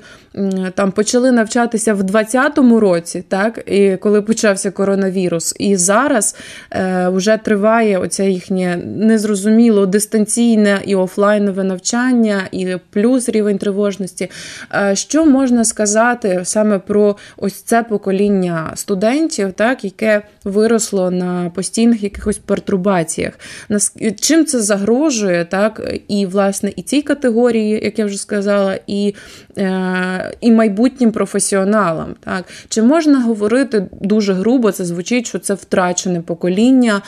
там 0.75 0.91
почали 0.91 1.31
навчатися 1.31 1.93
в 1.93 2.03
2020 2.03 2.81
році, 2.81 3.23
так 3.27 3.63
і 3.65 3.97
коли 3.97 4.21
почався 4.21 4.71
коронавірус, 4.71 5.55
і 5.59 5.75
зараз 5.75 6.35
е, 6.71 7.09
вже 7.09 7.37
триває 7.37 7.97
оця 7.97 8.23
їхнє 8.23 8.77
незрозуміло 8.85 9.85
дистанційне 9.85 10.81
і 10.85 10.95
офлайнове 10.95 11.63
навчання, 11.63 12.41
і 12.51 12.75
плюс 12.89 13.29
рівень 13.29 13.57
тривожності. 13.57 14.29
Е, 14.73 14.95
що 14.95 15.25
можна 15.25 15.65
сказати 15.65 16.41
саме 16.43 16.79
про 16.79 17.15
ось 17.37 17.61
це 17.61 17.83
покоління 17.83 18.71
студентів, 18.75 19.53
так 19.53 19.83
яке 19.83 20.21
виросло 20.43 21.11
на 21.11 21.51
постійних 21.55 22.03
якихось 22.03 22.37
пертурбаціях? 22.37 23.33
Чим 24.19 24.45
це 24.45 24.59
загрожує, 24.59 25.45
так 25.45 25.93
і 26.07 26.25
власне 26.25 26.73
і 26.75 26.81
цій 26.81 27.01
категорії, 27.01 27.26
як 27.83 27.99
я 27.99 28.05
вже 28.05 28.17
сказала, 28.17 28.79
і 28.87 29.15
е, 29.57 30.37
і 30.41 30.51
майбутнім 30.51 31.11
професіоналам. 31.11 32.15
Так? 32.19 32.45
Чи 32.69 32.81
можна 32.81 33.23
говорити 33.23 33.89
дуже 34.01 34.33
грубо, 34.33 34.71
це 34.71 34.85
звучить, 34.85 35.27
що 35.27 35.39
це 35.39 35.53
втрачене 35.53 36.21
покоління, 36.21 37.01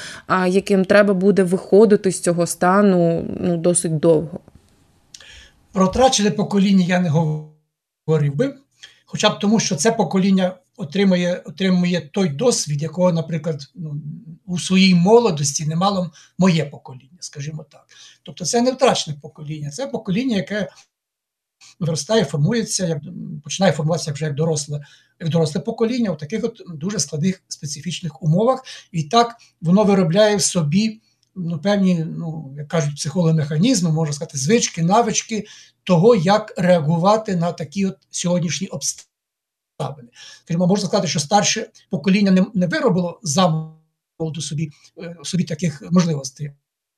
яким 0.48 0.86
треба 0.86 1.14
буде 1.14 1.44
виходити 1.44 2.12
з 2.12 2.20
цього 2.20 2.48
стану 2.48 3.26
ну, 3.40 3.58
досить 3.58 4.00
довго? 4.00 4.40
Про 5.72 5.86
втрачене 5.86 6.32
покоління 6.32 6.86
я 6.88 7.00
не 7.00 7.10
говорив 7.10 8.36
би, 8.36 8.54
хоча 9.06 9.30
б 9.30 9.40
тому, 9.40 9.60
що 9.60 9.76
це 9.76 9.92
покоління 9.92 10.52
отримує 10.78 11.42
отримує 11.46 12.02
той 12.02 12.30
досвід, 12.30 12.82
якого, 12.82 13.14
наприклад, 13.14 13.62
ну, 13.76 14.02
у 14.50 14.60
своїй 14.60 14.96
молодості 14.96 15.66
не 15.66 15.76
мало 15.76 16.12
моє 16.38 16.66
покоління, 16.66 17.18
скажімо 17.20 17.66
так. 17.72 17.86
Тобто 18.24 18.46
це 18.46 18.62
не 18.62 18.72
втрачене 18.72 19.18
покоління, 19.22 19.70
це 19.70 19.88
покоління, 19.88 20.36
яке 20.36 20.70
виростає, 21.80 22.26
формується, 22.26 22.88
як 22.88 22.98
починає 23.44 23.74
формуватися 23.74 24.12
вже 24.12 24.26
як 24.26 24.36
доросле, 24.36 24.82
як 25.20 25.30
доросле 25.30 25.62
покоління 25.62 26.12
у 26.12 26.16
таких 26.16 26.44
от 26.44 26.62
дуже 26.68 27.00
складних 27.00 27.44
специфічних 27.48 28.24
умовах, 28.24 28.64
і 28.92 29.04
так 29.04 29.36
воно 29.62 29.84
виробляє 29.84 30.36
в 30.36 30.42
собі 30.42 31.02
ну, 31.36 31.60
певні, 31.60 32.06
ну 32.18 32.54
як 32.58 32.68
кажуть, 32.68 32.96
психологомеханізми, 32.96 33.92
можна 33.92 34.14
сказати, 34.14 34.38
звички, 34.38 34.84
навички 34.84 35.46
того, 35.84 36.16
як 36.16 36.54
реагувати 36.58 37.36
на 37.36 37.52
такі 37.52 37.86
от 37.86 37.98
сьогоднішні 38.10 38.68
обставини. 38.68 40.10
Скажімо, 40.44 40.68
можна 40.68 40.88
сказати, 40.88 41.08
що 41.08 41.20
старше 41.20 41.70
покоління 41.90 42.32
не, 42.32 42.46
не 42.54 42.68
виробило 42.68 43.20
замолоду 44.20 44.42
собі, 44.42 44.72
е, 44.98 45.16
собі 45.24 45.44
таких 45.44 45.92
можливостей. 45.92 46.52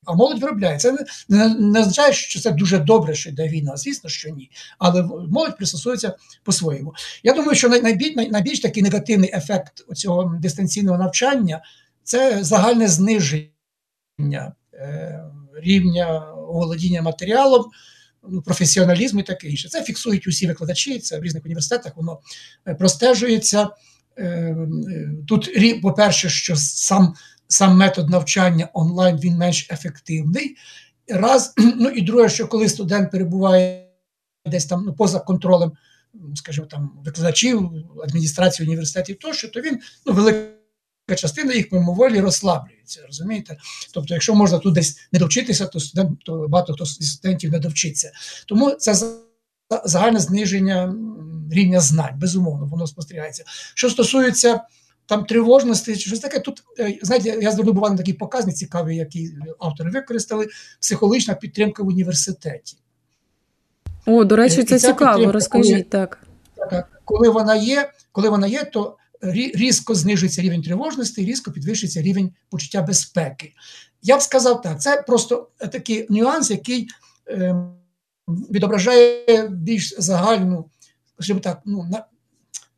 А 0.05 0.13
молодь 0.13 0.41
виробляє. 0.41 0.77
Це 0.77 0.91
не, 0.91 1.05
не, 1.29 1.55
не 1.55 1.79
означає, 1.79 2.13
що 2.13 2.39
це 2.39 2.51
дуже 2.51 2.79
добре, 2.79 3.15
що 3.15 3.29
йде 3.29 3.47
війна. 3.47 3.77
Звісно, 3.77 4.09
що 4.09 4.29
ні. 4.29 4.51
Але 4.79 5.03
молодь 5.03 5.57
пристосується 5.57 6.15
по-своєму. 6.43 6.93
Я 7.23 7.33
думаю, 7.33 7.55
що 7.55 7.69
найбільш, 7.69 8.15
найбільш 8.15 8.59
такий 8.59 8.83
негативний 8.83 9.31
ефект 9.33 9.93
цього 9.95 10.37
дистанційного 10.41 10.97
навчання 10.97 11.61
це 12.03 12.43
загальне 12.43 12.87
зниження 12.87 13.51
е, 14.73 15.23
рівня 15.55 16.33
володіння 16.35 17.01
матеріалом, 17.01 17.65
ну, 18.29 18.41
професіоналізму 18.41 19.19
і 19.19 19.23
таке 19.23 19.47
інше. 19.47 19.69
Це 19.69 19.83
фіксують 19.83 20.27
усі 20.27 20.47
викладачі, 20.47 20.99
це 20.99 21.19
в 21.19 21.23
різних 21.23 21.45
університетах, 21.45 21.97
воно 21.97 22.19
е, 22.67 22.75
простежується. 22.75 23.69
Е, 24.17 24.25
е, 24.25 25.09
тут, 25.27 25.49
по-перше, 25.81 26.29
що 26.29 26.55
сам 26.55 27.13
сам 27.47 27.77
метод 27.77 28.09
навчання 28.09 28.69
онлайн 28.73 29.17
він 29.17 29.37
менш 29.37 29.67
ефективний. 29.71 30.55
Раз, 31.07 31.53
ну 31.75 31.89
і 31.89 32.01
друге, 32.01 32.29
що 32.29 32.47
коли 32.47 32.69
студент 32.69 33.11
перебуває 33.11 33.87
десь 34.45 34.65
там 34.65 34.83
ну, 34.85 34.93
поза 34.93 35.19
контролем, 35.19 35.71
скажімо, 36.35 36.67
там 36.67 36.91
викладачів, 37.05 37.71
адміністрації 38.03 38.67
університетів, 38.67 39.19
тощо, 39.19 39.47
то 39.47 39.61
він 39.61 39.79
ну, 40.05 40.13
велика 40.13 40.47
частина 41.15 41.53
їх 41.53 41.71
мимоволі 41.71 42.19
розслаблюється. 42.19 43.01
розумієте? 43.05 43.57
Тобто, 43.93 44.13
якщо 44.13 44.35
можна 44.35 44.59
тут 44.59 44.73
десь 44.73 44.99
не 45.11 45.19
довчитися, 45.19 45.65
то 45.65 45.79
студент, 45.79 46.19
то 46.25 46.47
багато 46.47 46.73
хто 46.73 46.85
з 46.85 47.11
студентів 47.11 47.51
не 47.51 47.59
довчиться. 47.59 48.11
Тому 48.45 48.71
це 48.71 48.93
загальне 49.85 50.19
зниження 50.19 50.95
рівня 51.51 51.79
знань, 51.79 52.19
безумовно, 52.19 52.65
воно 52.65 52.87
спостерігається. 52.87 53.43
Що 53.75 53.89
стосується 53.89 54.61
там 55.05 55.25
тривожності, 55.25 55.95
чи 55.95 56.07
щось 56.09 56.19
таке. 56.19 56.39
Тут 56.39 56.63
е, 56.79 56.99
знаєте, 57.01 57.37
я 57.41 57.51
звернув 57.51 57.77
увагу 57.77 57.93
на 57.93 57.97
такий 57.97 58.13
показник 58.13 58.55
цікавий, 58.55 58.97
який 58.97 59.29
автори 59.59 59.91
використали: 59.91 60.47
психологічна 60.79 61.33
підтримка 61.33 61.83
в 61.83 61.87
університеті. 61.87 62.77
О, 64.05 64.23
до 64.23 64.35
речі, 64.35 64.63
це 64.63 64.79
цікаво. 64.79 65.31
Розкажіть 65.31 65.89
так. 65.89 66.23
так. 66.69 67.01
Коли 67.05 67.29
вона 67.29 67.55
є, 67.55 67.91
коли 68.11 68.29
вона 68.29 68.47
є, 68.47 68.63
то 68.63 68.97
різко 69.53 69.95
знижується 69.95 70.41
рівень 70.41 70.61
тривожності 70.61 71.21
і 71.21 71.25
різко 71.25 71.51
підвищується 71.51 72.01
рівень 72.01 72.31
почуття 72.49 72.81
безпеки. 72.81 73.53
Я 74.01 74.17
б 74.17 74.21
сказав 74.21 74.61
так, 74.61 74.81
це 74.81 75.01
просто 75.07 75.47
такий 75.71 76.05
нюанс, 76.09 76.51
який 76.51 76.87
е, 77.27 77.55
відображає 78.27 79.47
більш 79.47 79.95
загальну, 79.97 80.65
скажімо 81.21 81.39
так, 81.39 81.61
ну, 81.65 81.89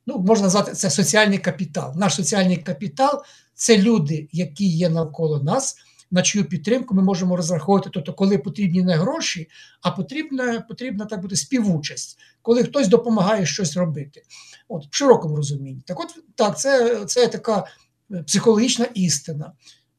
ну, 0.06 0.20
можна 0.20 0.44
назвати 0.44 0.72
це 0.72 0.90
соціальний 0.90 1.38
капітал. 1.38 1.94
Наш 1.96 2.16
соціальний 2.16 2.58
капітал 2.58 3.24
це 3.54 3.78
люди, 3.78 4.30
які 4.32 4.68
є 4.68 4.90
навколо 4.90 5.44
нас, 5.44 5.76
на 6.12 6.22
чию 6.22 6.46
підтримку 6.46 6.96
ми 6.96 7.04
можемо 7.04 7.36
розраховувати, 7.36 7.90
тобто, 7.94 8.14
коли 8.14 8.38
потрібні 8.38 8.82
не 8.82 8.96
гроші, 8.96 9.50
а 9.82 9.92
потрібна, 9.92 10.62
потрібна 10.62 11.06
так 11.06 11.22
бути 11.22 11.36
співучасть, 11.36 12.20
коли 12.42 12.64
хтось 12.64 12.88
допомагає 12.88 13.46
щось 13.46 13.78
робити. 13.78 14.22
От, 14.68 14.86
В 14.92 14.96
широкому 14.96 15.36
розумінні. 15.36 15.82
Так, 15.86 16.00
от 16.00 16.16
так, 16.36 16.60
це, 16.60 17.06
це 17.06 17.28
така 17.28 17.66
е, 18.12 18.24
психологічна 18.24 18.86
істина, 18.94 19.52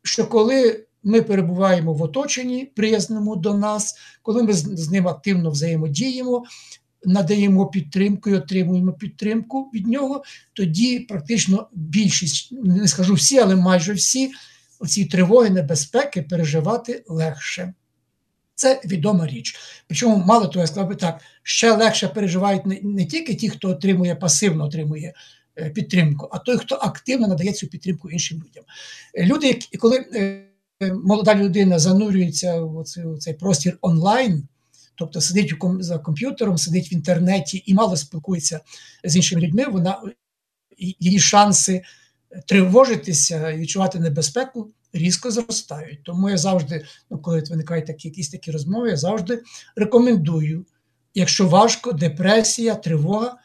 що 0.03 0.27
коли 0.27 0.87
ми 1.03 1.23
перебуваємо 1.23 1.93
в 1.93 2.03
оточенні 2.03 2.65
приязному 2.65 3.37
до 3.37 3.55
нас, 3.55 3.95
коли 4.23 4.43
ми 4.43 4.53
з 4.53 4.91
ним 4.91 5.09
активно 5.09 5.51
взаємодіємо, 5.51 6.45
надаємо 7.07 7.67
підтримку 7.67 8.31
і 8.31 8.35
отримуємо 8.35 8.93
підтримку 8.93 9.71
від 9.75 9.87
нього, 9.87 10.23
тоді 10.53 10.99
практично 10.99 11.69
більшість, 11.73 12.53
не 12.53 12.89
скажу 12.89 13.15
всі, 13.15 13.39
але 13.39 13.57
майже 13.57 13.93
всі 13.93 14.31
ці 14.89 15.05
тривоги, 15.05 15.51
небезпеки 15.51 16.23
переживати 16.23 17.05
легше. 17.09 17.75
Це 18.55 18.81
відома 18.85 19.27
річ. 19.27 19.57
Причому, 19.87 20.25
мало 20.25 20.47
того, 20.47 20.61
я 20.61 20.67
сказав 20.67 20.89
би 20.89 20.95
так, 20.95 21.21
ще 21.43 21.73
легше 21.73 22.09
переживають 22.09 22.67
не, 22.67 22.81
не 22.83 23.07
тільки 23.07 23.35
ті, 23.35 23.49
хто 23.49 23.69
отримує 23.69 24.15
пасивно 24.15 24.65
отримує 24.65 25.15
е, 25.59 25.71
підтримку, 25.71 26.29
а 26.33 26.39
той, 26.39 26.59
хто 26.59 26.75
активно 26.75 27.29
надає 27.29 27.53
цю 27.53 27.67
підтримку 27.67 28.11
іншим 28.11 28.39
людям. 28.47 28.65
Люди, 29.19 29.59
коли 29.79 29.97
е, 30.15 30.45
молода 31.05 31.35
людина 31.35 31.79
занурюється 31.79 32.61
в 32.61 33.19
цей 33.19 33.35
простір 33.35 33.79
онлайн, 33.81 34.49
тобто 34.95 35.21
сидить 35.21 35.55
за 35.81 35.99
комп'ютером, 35.99 36.59
сидить 36.59 36.93
в 36.93 36.95
інтернеті 36.95 37.63
і 37.67 37.75
мало 37.75 37.97
спілкується 37.97 38.61
з 39.05 39.17
іншими 39.17 39.43
людьми, 39.43 39.65
вона 39.67 40.03
її 40.79 41.21
шанси 41.21 41.83
тривожитися 42.47 43.51
і 43.51 43.59
відчувати 43.59 44.01
небезпеку 44.01 44.71
різко 44.93 45.31
зростають. 45.31 46.03
Тому 46.03 46.31
я 46.31 46.37
завжди, 46.37 46.85
ну 47.11 47.19
коли 47.19 47.43
виникають 47.51 47.87
такі 47.87 48.09
якісь 48.09 48.29
такі 48.29 48.51
розмови, 48.51 48.91
я 48.91 48.97
завжди 48.97 49.43
рекомендую, 49.77 50.67
якщо 51.15 51.49
важко, 51.49 51.93
депресія, 51.93 52.75
тривога. 52.75 53.37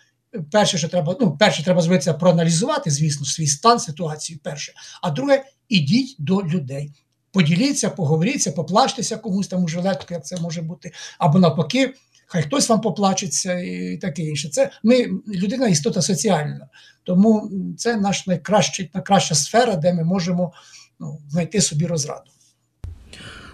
Перше, 0.51 0.77
що 0.77 0.87
треба, 0.87 1.17
ну, 1.19 1.37
перше, 1.37 1.63
треба 1.63 1.99
це 1.99 2.13
проаналізувати, 2.13 2.91
звісно, 2.91 3.25
свій 3.25 3.47
стан, 3.47 3.79
ситуацію. 3.79 4.39
Перше. 4.43 4.73
А 5.01 5.11
друге, 5.11 5.43
ідіть 5.69 6.15
до 6.19 6.43
людей. 6.43 6.93
Поділіться, 7.31 7.89
поговоріться, 7.89 8.51
поплачтеся 8.51 9.17
комусь 9.17 9.47
там 9.47 9.63
у 9.63 9.67
жилетку, 9.67 10.13
як 10.13 10.25
це 10.25 10.37
може 10.41 10.61
бути, 10.61 10.91
або 11.17 11.39
навпаки, 11.39 11.93
хай 12.25 12.43
хтось 12.43 12.69
вам 12.69 12.81
поплачеться 12.81 13.59
і 13.59 13.97
таке 13.97 14.21
інше. 14.21 14.49
Це 14.49 14.69
ми 14.83 15.09
людина 15.27 15.67
істота 15.67 16.01
соціальна, 16.01 16.67
тому 17.03 17.51
це 17.77 17.95
наш 17.95 18.27
найкращий, 18.27 18.91
найкраща 18.93 19.35
сфера, 19.35 19.75
де 19.75 19.93
ми 19.93 20.03
можемо 20.03 20.53
ну, 20.99 21.19
знайти 21.29 21.61
собі 21.61 21.85
розраду. 21.85 22.31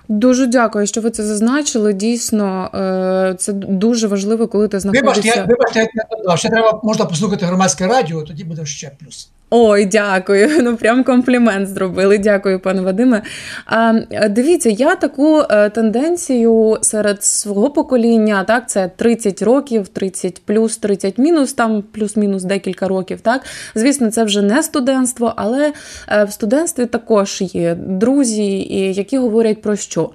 Дуже 0.08 0.48
дякую, 0.48 0.88
що 0.88 1.02
ви 1.02 1.12
це 1.12 1.24
зазначили. 1.24 1.94
Дійсно, 1.94 2.70
е, 2.74 3.36
це 3.38 3.54
дуже 3.54 4.08
важливо, 4.08 4.48
коли 4.48 4.68
ти 4.68 4.80
знаходишся... 4.80 5.12
Вибачте, 5.12 5.40
я, 5.40 5.46
вибачте, 5.46 5.80
я 5.80 5.86
не 5.86 6.18
додав. 6.18 6.40
Ще 6.40 6.50
треба 6.50 6.80
можна 6.84 7.06
послухати 7.06 7.46
громадське 7.46 7.88
радіо, 7.88 8.22
тоді 8.22 8.44
буде 8.44 8.66
ще 8.66 8.92
плюс. 9.00 9.30
Ой, 9.58 9.86
дякую. 9.86 10.50
Ну 10.64 10.78
прям 10.78 11.04
комплімент 11.04 11.68
зробили. 11.70 12.18
Дякую, 12.18 12.60
пане 12.60 12.82
Вадиме. 12.82 13.22
А, 13.66 13.94
Дивіться, 14.30 14.70
я 14.70 14.96
таку 14.96 15.40
е, 15.40 15.70
тенденцію 15.70 16.78
серед 16.82 17.24
свого 17.24 17.70
покоління, 17.70 18.44
так, 18.44 18.70
це 18.70 18.92
30 18.96 19.42
років, 19.42 19.88
30 19.88 20.42
плюс, 20.46 20.78
30 20.78 21.18
мінус, 21.18 21.54
там 21.54 21.84
плюс-мінус 21.92 22.44
декілька 22.44 22.88
років. 22.88 23.22
Так, 23.22 23.42
звісно, 23.76 24.12
це 24.12 24.24
вже 24.24 24.42
не 24.42 24.64
студентство, 24.64 25.34
але 25.36 25.74
е, 26.08 26.24
в 26.24 26.32
студентстві 26.32 26.86
також 26.86 27.42
є 27.42 27.76
друзі, 27.76 28.58
які 28.94 29.18
говорять 29.18 29.62
про 29.62 29.76
що? 29.76 30.10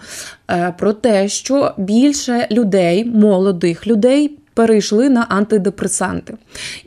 Е, 0.51 0.75
про 0.79 0.93
те, 0.93 1.29
що 1.29 1.75
більше 1.77 2.47
людей, 2.51 3.05
молодих 3.05 3.87
людей 3.87 4.40
перейшли 4.55 5.09
на 5.09 5.27
антидепресанти. 5.29 6.35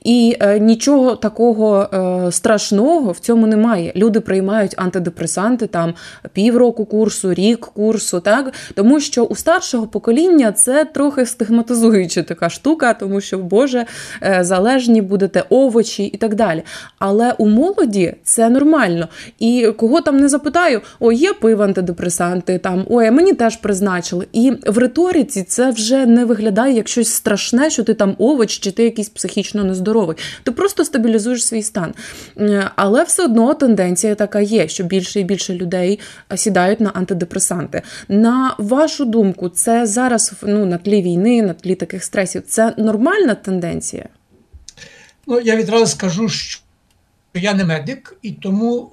І 0.03 0.37
е, 0.39 0.59
нічого 0.59 1.15
такого 1.15 1.89
е, 1.93 2.31
страшного 2.31 3.11
в 3.11 3.19
цьому 3.19 3.47
немає. 3.47 3.93
Люди 3.95 4.19
приймають 4.19 4.75
антидепресанти 4.77 5.67
там 5.67 5.93
півроку 6.33 6.85
курсу, 6.85 7.33
рік 7.33 7.59
курсу, 7.59 8.19
так 8.19 8.53
тому 8.75 8.99
що 8.99 9.23
у 9.23 9.35
старшого 9.35 9.87
покоління 9.87 10.51
це 10.51 10.85
трохи 10.85 11.25
стигматизуюча 11.25 12.23
така 12.23 12.49
штука, 12.49 12.93
тому 12.93 13.21
що, 13.21 13.37
Боже, 13.37 13.85
е, 14.23 14.39
залежні 14.43 15.01
будете 15.01 15.43
овочі 15.49 16.03
і 16.03 16.17
так 16.17 16.35
далі. 16.35 16.63
Але 16.99 17.31
у 17.37 17.47
молоді 17.47 18.13
це 18.23 18.49
нормально. 18.49 19.07
І 19.39 19.71
кого 19.77 20.01
там 20.01 20.17
не 20.17 20.29
запитаю, 20.29 20.81
о, 20.99 21.11
є 21.11 21.33
пив 21.33 21.61
антидепресанти, 21.61 22.57
там 22.57 22.85
ой, 22.89 23.11
мені 23.11 23.33
теж 23.33 23.55
призначили. 23.55 24.27
І 24.33 24.53
в 24.67 24.77
риториці 24.77 25.43
це 25.43 25.71
вже 25.71 26.05
не 26.05 26.25
виглядає 26.25 26.75
як 26.75 26.87
щось 26.87 27.13
страшне 27.13 27.52
означає, 27.53 27.71
що 27.71 27.83
ти 27.83 27.93
там 27.93 28.15
овоч 28.19 28.59
чи 28.59 28.71
ти 28.71 28.83
якийсь 28.83 29.09
психічно 29.09 29.63
нездоровий. 29.63 30.17
Ти 30.43 30.51
просто 30.51 30.85
стабілізуєш 30.85 31.45
свій 31.45 31.63
стан. 31.63 31.93
Е, 32.37 32.71
але 32.75 33.03
все 33.03 33.23
одно 33.23 33.53
тенденція 33.53 34.15
така 34.15 34.41
є, 34.41 34.67
що 34.67 34.83
більше 34.83 35.19
і 35.19 35.23
більше 35.23 35.53
людей 35.53 35.99
е, 36.31 36.37
сідають 36.37 36.79
на 36.79 36.89
антидепресанти. 36.89 37.81
На 38.07 38.55
вашу 38.57 39.05
думку, 39.05 39.49
це 39.49 39.85
зараз 39.85 40.33
ну, 40.43 40.65
на 40.65 40.77
тлі 40.77 41.01
війни, 41.01 41.41
на 41.41 41.53
тлі 41.53 41.75
таких 41.75 42.03
стресів, 42.03 42.43
це 42.47 42.73
нормальна 42.77 43.35
тенденція? 43.35 44.05
Ну, 45.27 45.39
я 45.39 45.55
відразу 45.55 45.85
скажу, 45.85 46.29
що 46.29 46.59
я 47.33 47.53
не 47.53 47.65
медик, 47.65 48.15
і 48.21 48.31
тому 48.31 48.91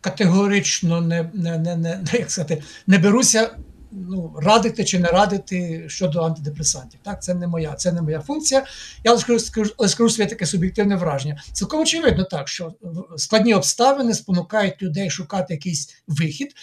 категорично 0.00 1.00
не 1.00 1.30
не, 1.34 1.58
не, 1.58 1.76
не, 1.76 2.00
як 2.12 2.30
сказати, 2.30 2.62
не 2.86 2.98
беруся 2.98 3.50
ну, 3.90 4.34
радити 4.42 4.84
чи 4.84 4.98
не 4.98 5.08
радити 5.08 5.84
щодо 5.88 6.22
антидепресантів. 6.22 7.00
Так, 7.02 7.22
Це 7.22 7.34
не 7.34 7.46
моя 7.46 7.74
це 7.74 7.92
не 7.92 8.02
моя 8.02 8.20
функція. 8.20 8.64
Я 9.04 9.18
скажу, 9.18 9.38
скажу, 9.38 9.74
скажу 9.88 10.10
своє 10.10 10.28
таке 10.28 10.46
суб'єктивне 10.46 10.96
враження. 10.96 11.42
Цілком 11.52 11.80
очевидно, 11.80 12.24
так, 12.24 12.48
що 12.48 12.74
складні 13.16 13.54
обставини 13.54 14.14
спонукають 14.14 14.82
людей 14.82 15.10
шукати 15.10 15.54
якийсь 15.54 16.02
вихід. 16.08 16.54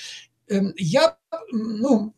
Ем, 0.50 0.74
я 0.77 1.15
ну, 1.53 2.13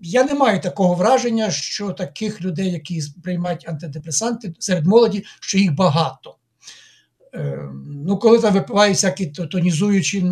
я 0.00 0.24
не 0.24 0.34
маю 0.34 0.60
такого 0.60 0.94
враження, 0.94 1.50
що 1.50 1.92
таких 1.92 2.40
людей, 2.40 2.70
які 2.72 3.02
приймають 3.22 3.68
антидепресанти 3.68 4.54
серед 4.58 4.86
молоді, 4.86 5.24
що 5.40 5.58
їх 5.58 5.74
багато. 5.74 6.36
Е, 7.36 7.68
ну, 8.06 8.18
коли 8.18 8.38
там 8.38 8.54
випиває 8.54 8.92
всякі 8.92 9.26
тонізуючі 9.26 10.24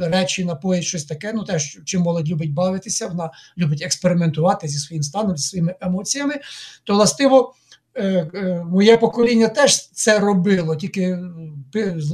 речі, 0.00 0.44
напої, 0.44 0.82
щось 0.82 1.04
таке, 1.04 1.32
ну 1.34 1.44
теж 1.44 1.78
чим 1.84 2.02
молодь 2.02 2.28
любить 2.28 2.52
бавитися, 2.52 3.06
вона 3.06 3.30
любить 3.58 3.82
експериментувати 3.82 4.68
зі 4.68 4.78
своїм 4.78 5.02
станом, 5.02 5.36
зі 5.36 5.48
своїми 5.48 5.74
емоціями, 5.80 6.34
то 6.84 6.94
властиво. 6.94 7.54
Е, 7.94 8.30
е, 8.34 8.64
моє 8.64 8.96
покоління 8.96 9.48
теж 9.48 9.88
це 9.90 10.18
робило, 10.18 10.76
тільки 10.76 11.18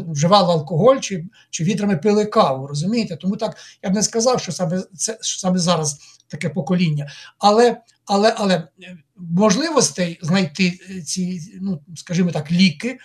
вживало 0.09 0.53
алкоголь 0.53 0.97
чи 0.97 1.25
чи 1.51 1.65
відрами 1.65 1.97
пили 1.97 2.25
каву. 2.25 2.67
розумієте? 2.67 3.17
Тому 3.17 3.37
так 3.37 3.57
я 3.83 3.91
б 3.91 3.95
не 3.95 4.03
сказав, 4.03 4.41
що 4.41 4.53
саме 4.53 4.83
це 4.95 5.19
що 5.21 5.39
саме 5.39 5.59
зараз 5.59 5.99
таке 6.29 6.49
покоління. 6.49 7.11
Але 7.39 7.77
але, 8.05 8.35
але 8.37 8.69
можливостей 9.17 10.19
знайти 10.23 10.71
ці, 11.05 11.41
ну 11.61 11.81
скажімо 11.95 12.31
так, 12.31 12.53
ліки 12.53 12.99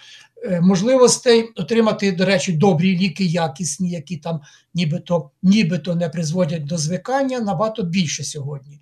Е, 0.44 0.62
можливостей 0.62 1.52
отримати, 1.56 2.12
до 2.12 2.26
речі, 2.26 2.54
добрі 2.54 2.98
ліки, 2.98 3.26
якісні, 3.26 3.90
які 3.90 4.18
там 4.18 4.42
нібито 4.74 5.32
нібито 5.44 5.96
не 5.96 6.10
призводять 6.10 6.66
до 6.66 6.78
звикання, 6.78 7.40
набагато 7.40 7.84
більше 7.84 8.24
сьогодні. 8.24 8.80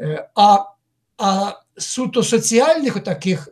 Е, 0.00 0.28
а 0.34 0.58
а 1.18 1.52
суто 1.78 2.22
соціальних 2.22 3.00
таких 3.00 3.48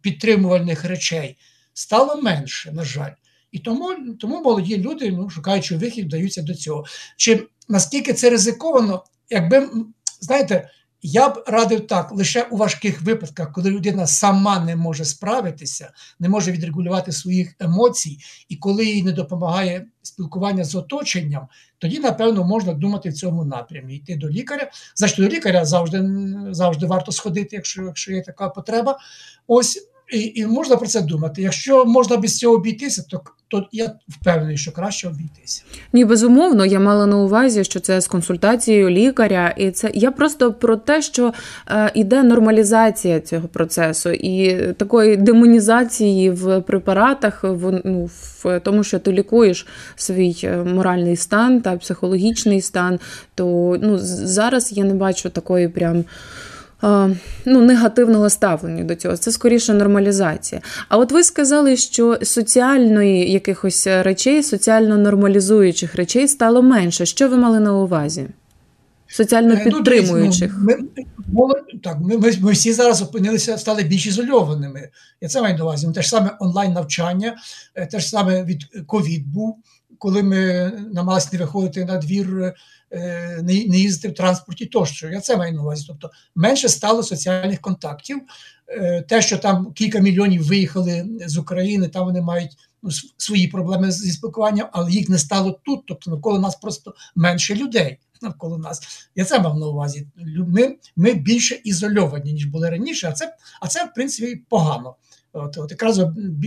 підтримувальних 0.00 0.84
речей 0.84 1.36
стало 1.74 2.22
менше, 2.22 2.72
на 2.72 2.84
жаль. 2.84 3.12
І 3.52 3.58
тому 3.58 3.96
тому 4.20 4.40
молоді 4.42 4.78
люди, 4.78 5.12
ну, 5.12 5.30
шукаючи 5.30 5.76
вихід, 5.76 6.06
вдаються 6.06 6.42
до 6.42 6.54
цього. 6.54 6.84
Чи 7.16 7.46
наскільки 7.68 8.12
це 8.12 8.30
ризиковано, 8.30 9.04
якби, 9.30 9.68
знаєте, 10.20 10.70
я 11.08 11.28
б 11.28 11.44
радив 11.46 11.86
так, 11.86 12.12
лише 12.12 12.42
у 12.42 12.56
важких 12.56 13.02
випадках, 13.02 13.52
коли 13.52 13.70
людина 13.70 14.06
сама 14.06 14.60
не 14.60 14.76
може 14.76 15.04
справитися, 15.04 15.90
не 16.18 16.28
може 16.28 16.52
відрегулювати 16.52 17.12
своїх 17.12 17.54
емоцій, 17.60 18.18
і 18.48 18.56
коли 18.56 18.86
їй 18.86 19.02
не 19.02 19.12
допомагає 19.12 19.86
спілкування 20.02 20.64
з 20.64 20.74
оточенням, 20.74 21.48
тоді, 21.78 21.98
напевно, 21.98 22.44
можна 22.44 22.72
думати 22.72 23.08
в 23.08 23.14
цьому 23.14 23.44
напрямі. 23.44 23.96
Йти 23.96 24.16
до 24.16 24.28
лікаря. 24.28 24.70
Що 25.06 25.22
до 25.22 25.28
лікаря 25.28 25.64
завжди 25.64 26.04
завжди 26.50 26.86
варто 26.86 27.12
сходити, 27.12 27.56
якщо, 27.56 27.82
якщо 27.82 28.12
є 28.12 28.22
така 28.22 28.48
потреба. 28.48 28.98
Ось 29.46 29.88
і 30.12 30.32
і 30.34 30.46
можна 30.46 30.76
про 30.76 30.86
це 30.86 31.00
думати. 31.00 31.42
Якщо 31.42 31.84
можна 31.84 32.16
без 32.16 32.38
цього 32.38 32.54
обійтися, 32.54 33.04
то 33.10 33.20
то 33.48 33.68
я 33.72 33.92
впевнений, 34.08 34.56
що 34.56 34.72
краще 34.72 35.08
обійтися. 35.08 35.62
Ні, 35.92 36.04
безумовно, 36.04 36.66
я 36.66 36.80
мала 36.80 37.06
на 37.06 37.16
увазі, 37.16 37.64
що 37.64 37.80
це 37.80 38.00
з 38.00 38.06
консультацією 38.06 38.90
лікаря, 38.90 39.54
і 39.56 39.70
це 39.70 39.90
я 39.94 40.10
просто 40.10 40.52
про 40.52 40.76
те, 40.76 41.02
що 41.02 41.32
е, 41.68 41.90
іде 41.94 42.22
нормалізація 42.22 43.20
цього 43.20 43.48
процесу 43.48 44.10
і 44.10 44.56
такої 44.72 45.16
демонізації 45.16 46.30
в 46.30 46.60
препаратах, 46.60 47.44
в 47.44 47.80
ну, 47.84 48.10
в 48.42 48.60
тому, 48.60 48.84
що 48.84 48.98
ти 48.98 49.12
лікуєш 49.12 49.66
свій 49.96 50.36
е, 50.44 50.56
моральний 50.56 51.16
стан 51.16 51.60
та 51.60 51.76
психологічний 51.76 52.60
стан. 52.60 52.98
То 53.34 53.78
ну 53.82 53.98
зараз 53.98 54.72
я 54.72 54.84
не 54.84 54.94
бачу 54.94 55.30
такої 55.30 55.68
прям 55.68 56.04
ну, 57.44 57.60
негативного 57.62 58.30
ставлення 58.30 58.84
до 58.84 58.94
цього. 58.94 59.16
Це 59.16 59.32
скоріше 59.32 59.74
нормалізація. 59.74 60.60
А 60.88 60.96
от 60.96 61.12
ви 61.12 61.22
сказали, 61.22 61.76
що 61.76 62.18
соціальної 62.22 63.32
якихось 63.32 63.86
речей, 63.86 64.42
соціально 64.42 64.98
нормалізуючих 64.98 65.94
речей 65.94 66.28
стало 66.28 66.62
менше. 66.62 67.06
Що 67.06 67.28
ви 67.28 67.36
мали 67.36 67.60
на 67.60 67.74
увазі? 67.74 68.26
Соціально 69.08 69.54
е, 69.54 69.62
ну, 69.66 69.72
підтримуючих. 69.72 70.56
Ну, 70.58 70.64
ми, 70.64 70.76
ми, 71.32 71.54
так, 71.82 71.98
ми, 72.00 72.18
ми, 72.18 72.32
ми 72.40 72.52
всі 72.52 72.72
зараз 72.72 73.02
опинилися, 73.02 73.58
стали 73.58 73.82
більш 73.82 74.06
ізольованими. 74.06 74.88
Я 75.20 75.28
це 75.28 75.42
маю 75.42 75.58
на 75.58 75.64
увазі. 75.64 75.88
Те 75.94 76.02
ж 76.02 76.08
саме 76.08 76.30
онлайн-навчання, 76.40 77.36
е, 77.74 77.86
те 77.86 78.00
ж 78.00 78.08
саме 78.08 78.44
від 78.44 78.64
ковід 78.86 79.28
був, 79.32 79.56
коли 79.98 80.22
ми 80.22 80.72
намагалися 80.92 81.28
не 81.32 81.38
виходити 81.38 81.84
на 81.84 81.98
двір 81.98 82.28
Е, 82.38 82.54
не 83.42 83.78
їздити 83.78 84.08
в 84.08 84.14
транспорті 84.14 84.66
тощо. 84.66 85.08
Я 85.08 85.20
це 85.20 85.36
маю 85.36 85.52
на 85.52 85.62
увазі. 85.62 85.84
Тобто 85.88 86.10
менше 86.34 86.68
стало 86.68 87.02
соціальних 87.02 87.60
контактів. 87.60 88.20
Е, 88.68 89.02
те, 89.02 89.22
що 89.22 89.38
там 89.38 89.72
кілька 89.72 89.98
мільйонів 89.98 90.46
виїхали 90.46 91.08
з 91.26 91.36
України, 91.36 91.88
там 91.88 92.04
вони 92.04 92.20
мають 92.20 92.50
ну, 92.82 92.90
свої 93.16 93.48
проблеми 93.48 93.90
зі 93.90 94.12
спілкуванням, 94.12 94.68
але 94.72 94.90
їх 94.90 95.08
не 95.08 95.18
стало 95.18 95.60
тут. 95.64 95.80
Тобто 95.86 96.10
навколо 96.10 96.38
нас 96.38 96.56
просто 96.56 96.94
менше 97.14 97.54
людей. 97.54 97.98
Навколо 98.22 98.58
нас. 98.58 99.08
Я 99.14 99.24
це 99.24 99.38
мав 99.38 99.58
на 99.58 99.66
увазі. 99.66 100.06
Ми 100.46 100.76
ми 100.96 101.14
більше 101.14 101.60
ізольовані, 101.64 102.32
ніж 102.32 102.44
були 102.46 102.70
раніше, 102.70 103.08
а 103.08 103.12
це, 103.12 103.36
а 103.60 103.68
це 103.68 103.84
в 103.84 103.94
принципі, 103.94 104.42
погано. 104.48 104.94
От, 105.36 105.58
от 105.58 105.70
Якраз 105.70 106.00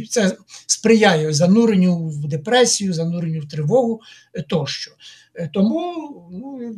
це 0.10 0.38
сприяє 0.68 1.34
зануренню 1.34 2.08
в 2.08 2.28
депресію, 2.28 2.94
зануренню 2.94 3.42
в 3.42 3.48
тривогу 3.48 4.02
тощо. 4.48 4.92
Е, 5.36 5.50
тому 5.54 5.94
ну, 6.32 6.76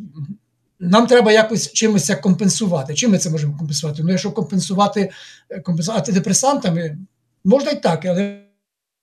нам 0.79 1.07
треба 1.07 1.31
якось 1.31 1.71
чимось 1.71 2.05
це 2.05 2.15
компенсувати. 2.15 2.93
Чим 2.93 3.11
ми 3.11 3.17
це 3.17 3.29
можемо 3.29 3.57
компенсувати? 3.57 4.03
Ну, 4.03 4.09
якщо 4.09 4.31
компенсувати 4.31 5.11
е, 5.49 5.59
компенсувати 5.59 6.11
депресантами, 6.11 6.97
можна 7.43 7.71
й 7.71 7.75
так, 7.75 8.05
але 8.05 8.41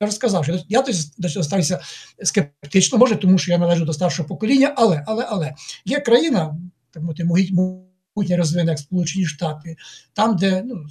Я 0.00 0.06
розказав, 0.06 0.44
що 0.44 0.58
я 0.68 0.84
до 1.18 1.28
цього 1.28 1.42
ставився 1.42 1.80
скептично, 2.22 2.98
може, 2.98 3.16
тому 3.16 3.38
що 3.38 3.52
я 3.52 3.58
належу 3.58 3.84
до 3.84 3.92
старшого 3.92 4.28
покоління, 4.28 4.74
але 4.76 5.04
але, 5.06 5.26
але 5.28 5.54
є 5.84 6.00
країна, 6.00 6.56
мовити, 6.96 7.24
могутня 7.24 8.36
розвинена, 8.36 8.70
як 8.70 8.78
Сполучені 8.78 9.26
Штати, 9.26 9.76
там, 10.12 10.36
де 10.36 10.62
ну, 10.66 10.86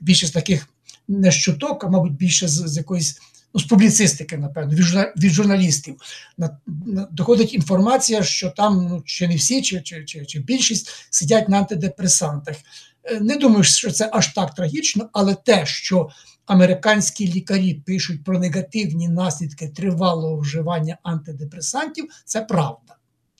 більше 0.00 0.26
з 0.26 0.30
таких 0.30 0.68
не 1.08 1.32
щоток, 1.32 1.84
а 1.84 1.88
мабуть, 1.88 2.12
більше 2.12 2.48
з, 2.48 2.52
з 2.66 2.76
якоїсь 2.76 3.20
ну, 3.54 3.60
з 3.60 3.64
публіцистики, 3.64 4.36
напевно, 4.36 4.74
від 5.16 5.32
журналістів. 5.32 5.96
На, 6.38 6.58
на, 6.86 7.08
доходить 7.10 7.54
інформація, 7.54 8.22
що 8.22 8.50
там 8.50 8.86
ну, 8.90 9.02
чи 9.06 9.28
не 9.28 9.36
всі, 9.36 9.62
чи, 9.62 9.80
чи, 9.80 10.04
чи, 10.04 10.26
чи 10.26 10.40
більшість 10.40 10.90
сидять 11.10 11.48
на 11.48 11.58
антидепресантах. 11.58 12.56
Е, 13.04 13.20
не 13.20 13.36
думаю, 13.36 13.64
що 13.64 13.90
це 13.90 14.10
аж 14.12 14.28
так 14.28 14.54
трагічно, 14.54 15.08
але 15.12 15.34
те, 15.34 15.66
що 15.66 16.08
американські 16.46 17.32
лікарі 17.32 17.74
пишуть 17.74 18.24
про 18.24 18.38
негативні 18.38 19.08
наслідки 19.08 19.68
тривалого 19.68 20.36
вживання 20.36 20.98
антидепресантів, 21.02 22.08
це 22.24 22.40
правда. 22.40 22.96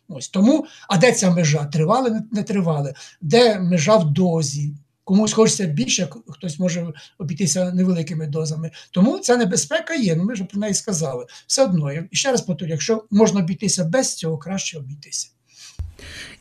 Ось 0.09 0.29
тому, 0.29 0.67
а 0.89 0.97
де 0.97 1.13
ця 1.13 1.31
межа? 1.31 1.65
Тривали, 1.65 2.23
не 2.33 2.43
тривали, 2.43 2.95
де 3.21 3.61
межа 3.61 3.97
в 3.97 4.13
дозі? 4.13 4.75
Комусь 5.05 5.33
хочеться 5.33 5.67
більше, 5.67 6.09
хтось 6.29 6.59
може 6.59 6.93
обійтися 7.19 7.73
невеликими 7.73 8.27
дозами. 8.27 8.71
Тому 8.91 9.19
ця 9.19 9.37
небезпека 9.37 9.95
є. 9.95 10.17
Ну 10.17 10.25
ми 10.25 10.33
вже 10.33 10.45
про 10.45 10.61
неї 10.61 10.75
сказали. 10.75 11.27
Все 11.47 11.65
одно, 11.65 11.93
і 11.93 12.09
ще 12.13 12.31
раз 12.31 12.41
повторю, 12.41 12.71
якщо 12.71 13.05
можна 13.11 13.41
обійтися 13.41 13.85
без 13.85 14.15
цього, 14.15 14.39
краще 14.39 14.79
обійтися. 14.79 15.29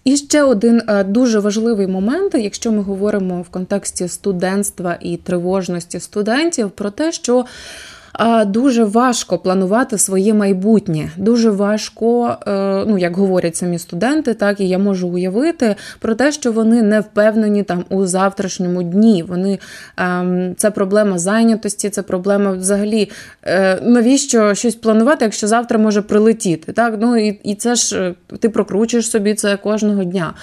І 0.04 0.18
ще 0.18 0.44
один 0.44 0.82
е, 0.88 1.04
дуже 1.04 1.40
важливий 1.40 1.88
момент, 1.88 2.36
якщо 2.36 2.72
ми 2.72 2.82
говоримо 2.82 3.42
в 3.42 3.50
контексті 3.50 4.08
студентства 4.08 4.98
і 5.02 5.18
тривожності 5.18 6.00
студентів, 6.00 6.72
про 6.72 6.92
те, 6.92 7.12
що 7.12 7.46
дуже 8.46 8.84
важко 8.84 9.38
планувати 9.38 9.98
своє 9.98 10.34
майбутнє. 10.34 11.10
Дуже 11.18 11.50
важко, 11.50 12.38
е, 12.48 12.86
ну 12.88 12.98
як 12.98 13.18
говорять 13.18 13.56
самі 13.56 13.80
студенти, 13.80 14.34
так 14.34 14.60
і 14.60 14.68
я 14.68 14.78
можу 14.78 15.08
уявити 15.08 15.76
про 16.00 16.16
те, 16.16 16.32
що 16.32 16.52
вони 16.52 16.82
не 16.82 17.00
впевнені 17.00 17.64
там 17.64 17.86
у 17.90 18.06
завтрашньому 18.06 18.84
дні. 18.84 19.24
Вони 19.24 19.60
ем, 19.98 20.54
це 20.58 20.72
проблема 20.72 21.18
зайнятості, 21.18 21.90
це 21.90 22.02
проблема 22.02 22.52
взагалі. 22.52 23.10
Е, 23.44 23.80
навіщо 23.82 24.54
щось 24.54 24.76
планувати, 24.76 25.26
якщо 25.26 25.48
завтра 25.48 25.80
може 25.80 26.02
прилетіти? 26.02 26.72
Так, 26.72 26.96
ну 27.02 27.18
і 27.18 27.40
і 27.44 27.56
це 27.56 27.76
ж 27.76 28.00
е, 28.32 28.38
ти 28.38 28.50
прокручуєш 28.50 29.10
собі 29.10 29.34
це 29.34 29.58
кожного 29.58 30.04
дня. 30.04 30.34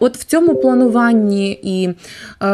От 0.00 0.16
в 0.16 0.24
цьому 0.24 0.54
плануванні 0.54 1.60
і 1.62 1.88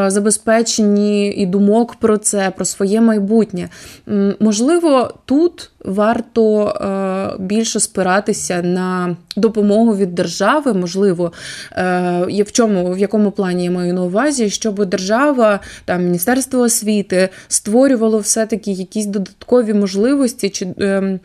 забезпеченні 0.07 1.29
і 1.35 1.47
думок 1.47 1.95
про 1.95 2.19
це, 2.19 2.53
про 2.57 2.65
своє 2.65 3.01
майбутнє. 3.01 3.69
Можливо, 4.45 5.15
тут 5.25 5.71
варто 5.85 6.69
е, 6.69 7.43
більше 7.43 7.81
спиратися 7.81 8.63
на 8.63 9.17
допомогу 9.37 9.97
від 9.97 10.15
держави, 10.15 10.73
можливо, 10.73 11.33
е, 11.73 12.43
в 12.47 12.53
чому 12.53 12.93
в 12.93 12.99
якому 12.99 13.31
плані 13.31 13.65
я 13.65 13.71
маю 13.71 13.95
на 13.95 14.03
увазі, 14.03 14.51
щоб 14.51 14.85
держава 14.85 15.61
там 15.85 16.05
Міністерство 16.05 16.61
освіти 16.61 17.29
створювало 17.49 18.19
все-таки 18.19 18.71
якісь 18.71 19.07
додаткові 19.07 19.75
можливості 19.75 20.51
чи. 20.51 20.67
Е, 20.81 21.19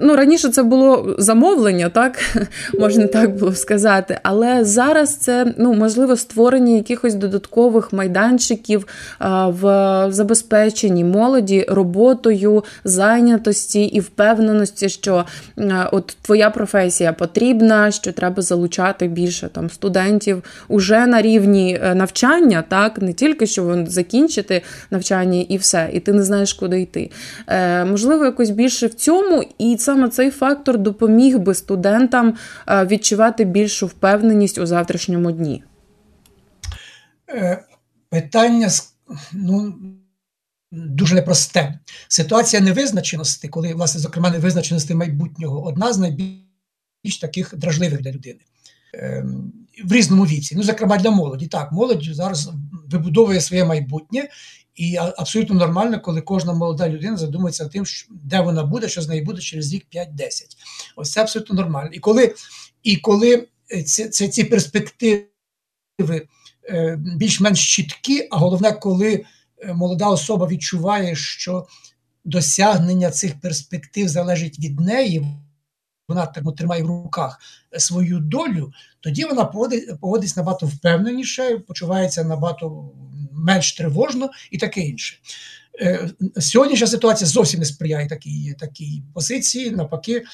Ну, 0.00 0.16
раніше 0.16 0.48
це 0.48 0.62
було 0.62 1.14
замовлення, 1.18 1.88
так 1.88 2.36
можна 2.78 3.06
так 3.06 3.36
було 3.36 3.54
сказати. 3.54 4.18
Але 4.22 4.64
зараз 4.64 5.16
це 5.16 5.54
ну 5.58 5.74
можливо 5.74 6.16
створення 6.16 6.76
якихось 6.76 7.14
додаткових 7.14 7.92
майданчиків 7.92 8.86
в 9.46 10.06
забезпеченні 10.10 11.04
молоді 11.04 11.66
роботою, 11.68 12.64
зайнятості 12.84 13.84
і 13.84 14.00
впевненості, 14.00 14.88
що 14.88 15.24
от 15.92 16.16
твоя 16.22 16.50
професія 16.50 17.12
потрібна, 17.12 17.90
що 17.90 18.12
треба 18.12 18.42
залучати 18.42 19.06
більше 19.06 19.48
там 19.48 19.70
студентів 19.70 20.42
уже 20.68 21.06
на 21.06 21.22
рівні 21.22 21.80
е, 21.82 21.94
навчання, 21.94 22.64
так 22.68 23.02
не 23.02 23.12
тільки 23.12 23.46
що 23.46 23.84
закінчити 23.88 24.62
навчання 24.90 25.44
і 25.48 25.56
все, 25.56 25.90
і 25.92 26.00
ти 26.00 26.12
не 26.12 26.22
знаєш, 26.22 26.52
куди 26.52 26.80
йти. 26.80 27.10
Е, 27.46 27.84
Можливо, 27.84 28.24
якось 28.24 28.50
більше 28.50 28.86
в 28.86 28.94
цьому 28.94 29.44
і 29.58 29.76
саме 29.82 30.08
цей 30.08 30.30
фактор 30.30 30.78
допоміг 30.78 31.38
би 31.38 31.54
студентам 31.54 32.34
е, 32.68 32.86
відчувати 32.86 33.44
більшу 33.44 33.86
впевненість 33.86 34.58
у 34.58 34.66
завтрашньому 34.66 35.32
дні? 35.32 35.64
Е, 37.30 37.64
питання 38.08 38.68
ну, 39.32 39.74
дуже 40.72 41.14
непросте. 41.14 41.78
Ситуація 42.08 42.62
невизначеності, 42.62 43.48
коли, 43.48 43.74
власне, 43.74 44.00
зокрема, 44.00 44.30
невизначеності 44.30 44.94
майбутнього, 44.94 45.64
одна 45.64 45.92
з 45.92 45.98
найбільш 45.98 47.18
таких 47.20 47.54
дражливих 47.56 48.02
для 48.02 48.12
людини. 48.12 48.40
Ем, 48.94 49.52
в 49.84 49.92
різному 49.92 50.26
віці, 50.26 50.56
ну, 50.56 50.62
зокрема 50.62 50.96
для 50.96 51.10
молоді. 51.10 51.46
Так, 51.46 51.72
молодь 51.72 52.04
зараз 52.04 52.50
вибудовує 52.90 53.40
своє 53.40 53.64
майбутнє, 53.64 54.28
і 54.74 54.96
абсолютно 54.96 55.54
нормально, 55.54 56.00
коли 56.00 56.20
кожна 56.20 56.52
молода 56.52 56.88
людина 56.88 57.16
задумується 57.16 57.68
тим, 57.68 57.84
де 58.10 58.40
вона 58.40 58.64
буде, 58.64 58.88
що 58.88 59.02
з 59.02 59.08
нею 59.08 59.24
буде 59.24 59.40
через 59.40 59.72
рік 59.72 59.86
5-10. 59.94 60.08
Ось 60.96 61.12
це 61.12 61.20
абсолютно 61.20 61.54
нормально. 61.54 61.90
І 61.92 61.98
коли 61.98 62.34
і 62.82 62.96
коли 62.96 63.48
ці, 63.86 64.08
ці, 64.08 64.28
ці 64.28 64.44
перспективи 64.44 65.26
е, 66.68 66.98
більш-менш 67.16 67.76
чіткі, 67.76 68.28
а 68.30 68.36
головне, 68.36 68.72
коли 68.72 69.24
е, 69.62 69.74
молода 69.74 70.08
особа 70.08 70.46
відчуває, 70.46 71.16
що 71.16 71.66
досягнення 72.24 73.10
цих 73.10 73.40
перспектив 73.40 74.08
залежить 74.08 74.58
від 74.58 74.80
неї. 74.80 75.26
Вона 76.08 76.26
так 76.26 76.56
тримає 76.56 76.82
в 76.82 76.86
руках 76.86 77.40
свою 77.78 78.18
долю, 78.18 78.72
тоді 79.00 79.24
вона 79.24 79.44
поводиться 80.00 80.40
набагато 80.40 80.66
впевненіше, 80.66 81.58
почувається 81.58 82.24
набагато 82.24 82.90
менш 83.42 83.72
тривожно 83.72 84.30
і 84.50 84.58
таке 84.58 84.80
інше. 84.80 85.16
Е, 85.80 86.10
сьогоднішня 86.40 86.86
ситуація 86.86 87.28
зовсім 87.28 87.60
не 87.60 87.66
сприяє 87.66 88.08
такій 88.08 88.54
такій 88.58 89.02
позиції. 89.14 89.70
Навпаки, 89.70 90.24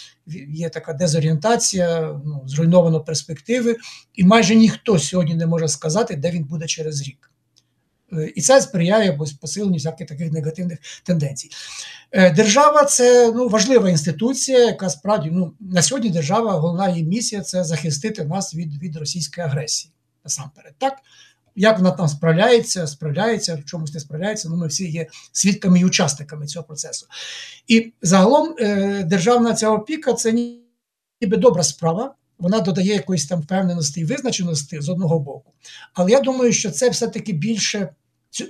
є 0.48 0.68
така 0.68 0.92
дезорієнтація, 0.92 2.20
ну, 2.24 2.42
зруйновано 2.46 3.00
перспективи, 3.00 3.76
і 4.14 4.24
майже 4.24 4.54
ніхто 4.54 4.98
сьогодні 4.98 5.34
не 5.34 5.46
може 5.46 5.68
сказати, 5.68 6.16
де 6.16 6.30
він 6.30 6.44
буде 6.44 6.66
через 6.66 7.02
рік. 7.02 7.30
Е, 8.12 8.32
і 8.34 8.40
це 8.40 8.60
сприяє 8.60 9.18
посиленню 9.40 9.74
всяких 9.74 10.06
таких 10.06 10.32
негативних 10.32 10.78
тенденцій. 11.02 11.50
Е, 12.12 12.30
держава 12.30 12.84
це 12.84 13.32
ну, 13.32 13.48
важлива 13.48 13.90
інституція, 13.90 14.58
яка 14.58 14.90
справді 14.90 15.30
ну, 15.32 15.52
на 15.60 15.82
сьогодні 15.82 16.10
держава, 16.10 16.52
головна 16.52 16.88
її 16.88 17.04
місія 17.04 17.42
це 17.42 17.64
захистити 17.64 18.24
нас 18.24 18.54
від 18.54 18.82
від 18.82 18.96
російської 18.96 19.46
агресії. 19.46 19.92
Насамперед, 20.24 20.74
так 20.78 20.94
як 21.56 21.78
вона 21.78 21.90
там 21.90 22.08
справляється, 22.08 22.86
справляється, 22.86 23.54
в 23.54 23.64
чомусь 23.64 23.94
не 23.94 24.00
справляється. 24.00 24.48
Ну, 24.48 24.56
ми 24.56 24.66
всі 24.66 24.90
є 24.90 25.06
свідками 25.32 25.80
і 25.80 25.84
учасниками 25.84 26.46
цього 26.46 26.64
процесу. 26.64 27.06
І 27.66 27.92
загалом 28.02 28.54
е, 28.58 29.02
державна 29.04 29.54
ця 29.54 29.70
опіка 29.70 30.12
це 30.12 30.32
ніби 30.32 31.36
добра 31.36 31.62
справа. 31.62 32.14
Вона 32.38 32.60
додає 32.60 32.92
якоїсь 32.92 33.26
там 33.26 33.40
впевненості 33.40 34.00
і 34.00 34.04
визначеності 34.04 34.80
з 34.80 34.88
одного 34.88 35.18
боку. 35.18 35.52
Але 35.94 36.10
я 36.10 36.20
думаю, 36.20 36.52
що 36.52 36.70
це 36.70 36.90
все-таки 36.90 37.32
більше 37.32 37.88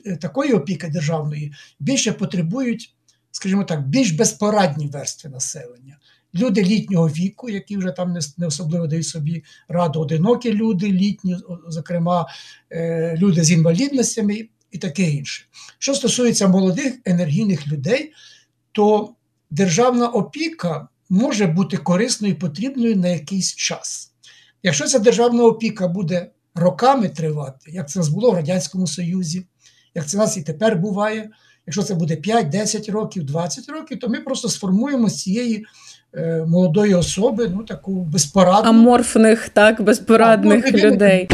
е, 0.07 0.17
такої 0.17 0.53
опіки 0.53 0.89
державної 0.89 1.53
більше 1.81 2.13
потребують, 2.13 2.95
скажімо 3.31 3.65
так, 3.65 3.89
більш 3.89 4.11
безпорадні 4.11 4.87
верстви 4.87 5.31
населення 5.31 5.99
люди 6.35 6.63
літнього 6.63 7.09
віку, 7.09 7.49
які 7.49 7.77
вже 7.77 7.91
там 7.91 8.17
не 8.39 8.47
особливо 8.47 8.87
дають 8.87 9.07
собі 9.07 9.45
раду, 9.69 10.01
одинокі 10.01 10.53
люди, 10.53 10.87
літні, 10.87 11.37
зокрема 11.69 12.27
е, 12.71 13.17
люди 13.17 13.45
з 13.45 13.51
інвалідностями 13.51 14.49
і 14.71 14.79
таке 14.79 15.03
інше. 15.03 15.45
Що 15.79 15.95
стосується 15.95 16.49
молодих 16.49 16.95
енергійних 17.05 17.69
людей, 17.69 18.13
то 18.73 19.15
державна 19.51 20.09
опіка 20.09 20.89
може 21.09 21.47
бути 21.47 21.77
корисною 21.77 22.35
і 22.35 22.37
потрібною 22.37 22.97
на 22.97 23.09
якийсь 23.09 23.55
час. 23.55 24.13
Якщо 24.63 24.87
ця 24.87 24.99
державна 24.99 25.45
опіка 25.45 25.89
буде 25.89 26.31
роками 26.55 27.09
тривати, 27.09 27.71
як 27.71 27.89
це 27.89 27.99
нас 27.99 28.09
було 28.09 28.31
в 28.31 28.35
Радянському 28.35 28.87
Союзі, 28.87 29.47
як 29.95 30.09
це 30.09 30.17
нас 30.19 30.37
і 30.37 30.43
тепер 30.43 30.77
буває, 30.77 31.31
якщо 31.67 31.83
це 31.83 31.95
буде 31.95 32.17
5, 32.17 32.49
10 32.49 32.89
років, 32.89 33.25
20 33.25 33.69
років, 33.69 33.99
то 33.99 34.09
ми 34.09 34.21
просто 34.21 34.49
сформуємо 34.49 35.09
з 35.09 35.23
цієї 35.23 35.67
молодої 36.47 36.95
особи, 36.95 37.51
ну 37.57 37.63
таку 37.63 37.93
безпорадну. 38.05 38.71
аморфних, 38.71 39.49
так, 39.49 39.83
безпорадних 39.83 40.65
ну, 40.73 40.79
людей. 40.79 41.29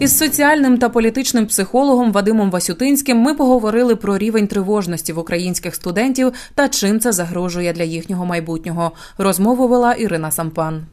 Із 0.00 0.18
соціальним 0.18 0.78
та 0.78 0.88
політичним 0.88 1.46
психологом 1.46 2.12
Вадимом 2.12 2.50
Васютинським 2.50 3.18
ми 3.18 3.34
поговорили 3.34 3.96
про 3.96 4.18
рівень 4.18 4.46
тривожності 4.46 5.12
в 5.12 5.18
українських 5.18 5.74
студентів 5.74 6.32
та 6.54 6.68
чим 6.68 7.00
це 7.00 7.12
загрожує 7.12 7.72
для 7.72 7.82
їхнього 7.82 8.26
майбутнього. 8.26 8.92
Розмову 9.18 9.68
вела 9.68 9.92
Ірина 9.92 10.30
Сампан. 10.30 10.86